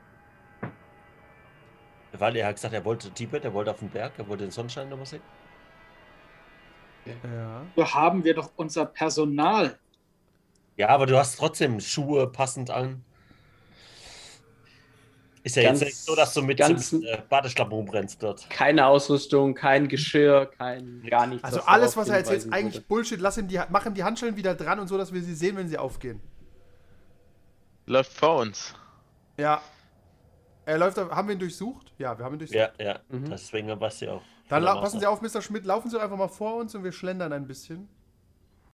Weil 2.12 2.36
er 2.36 2.48
hat 2.48 2.56
gesagt, 2.56 2.74
er 2.74 2.84
wollte 2.84 3.10
Tibet, 3.10 3.42
er 3.42 3.54
wollte 3.54 3.70
auf 3.70 3.78
den 3.78 3.88
Berg, 3.88 4.12
er 4.18 4.28
wollte 4.28 4.44
den 4.44 4.50
Sonnenschein 4.50 4.90
nochmal 4.90 5.06
sehen. 5.06 5.22
Ja. 7.06 7.62
So 7.74 7.94
haben 7.94 8.22
wir 8.22 8.34
doch 8.34 8.50
unser 8.56 8.84
Personal. 8.84 9.78
Ja, 10.76 10.88
aber 10.90 11.06
du 11.06 11.16
hast 11.16 11.38
trotzdem 11.38 11.80
Schuhe 11.80 12.26
passend 12.26 12.68
an. 12.68 13.02
Ist 15.42 15.56
ja 15.56 15.62
Ganz- 15.62 15.80
jetzt 15.80 15.88
nicht 15.88 15.96
so, 15.96 16.14
dass 16.14 16.34
du 16.34 16.42
mit 16.42 16.58
ganz- 16.58 16.90
zum, 16.90 17.02
äh, 17.02 17.22
Badeschlappen 17.30 17.72
rumbrennst 17.72 18.22
dort. 18.22 18.50
Keine 18.50 18.84
Ausrüstung, 18.84 19.54
kein 19.54 19.88
Geschirr, 19.88 20.50
kein 20.58 21.02
gar 21.08 21.26
nichts. 21.26 21.44
Also 21.44 21.62
alles, 21.62 21.96
was 21.96 22.10
er 22.10 22.18
erzählt, 22.18 22.40
ist 22.44 22.52
eigentlich. 22.52 22.86
Bullshit. 22.86 23.18
Lass 23.18 23.38
ihm 23.38 23.48
die, 23.48 23.58
mach 23.70 23.86
ihm 23.86 23.94
die 23.94 24.04
Handschellen 24.04 24.36
wieder 24.36 24.54
dran 24.54 24.78
und 24.80 24.88
so, 24.88 24.98
dass 24.98 25.14
wir 25.14 25.22
sie 25.22 25.34
sehen, 25.34 25.56
wenn 25.56 25.66
sie 25.66 25.78
aufgehen. 25.78 26.20
Läuft 27.90 28.12
vor 28.12 28.36
uns. 28.36 28.74
Ja. 29.36 29.60
Er 30.64 30.78
läuft, 30.78 30.98
auf- 30.98 31.10
haben 31.10 31.28
wir 31.28 31.34
ihn 31.34 31.38
durchsucht? 31.40 31.92
Ja, 31.98 32.16
wir 32.16 32.24
haben 32.24 32.34
ihn 32.34 32.38
durchsucht. 32.38 32.58
Ja, 32.78 32.84
ja, 32.84 33.00
Mhm. 33.08 33.28
deswegen 33.30 33.68
du 34.00 34.06
ja 34.06 34.12
auch. 34.12 34.22
Dann 34.48 34.62
passen 34.82 35.00
Sie 35.00 35.06
auf, 35.06 35.20
Mr. 35.22 35.42
Schmidt, 35.42 35.64
laufen 35.64 35.90
Sie 35.90 36.00
einfach 36.00 36.16
mal 36.16 36.28
vor 36.28 36.56
uns 36.56 36.74
und 36.74 36.84
wir 36.84 36.92
schlendern 36.92 37.32
ein 37.32 37.46
bisschen. 37.46 37.88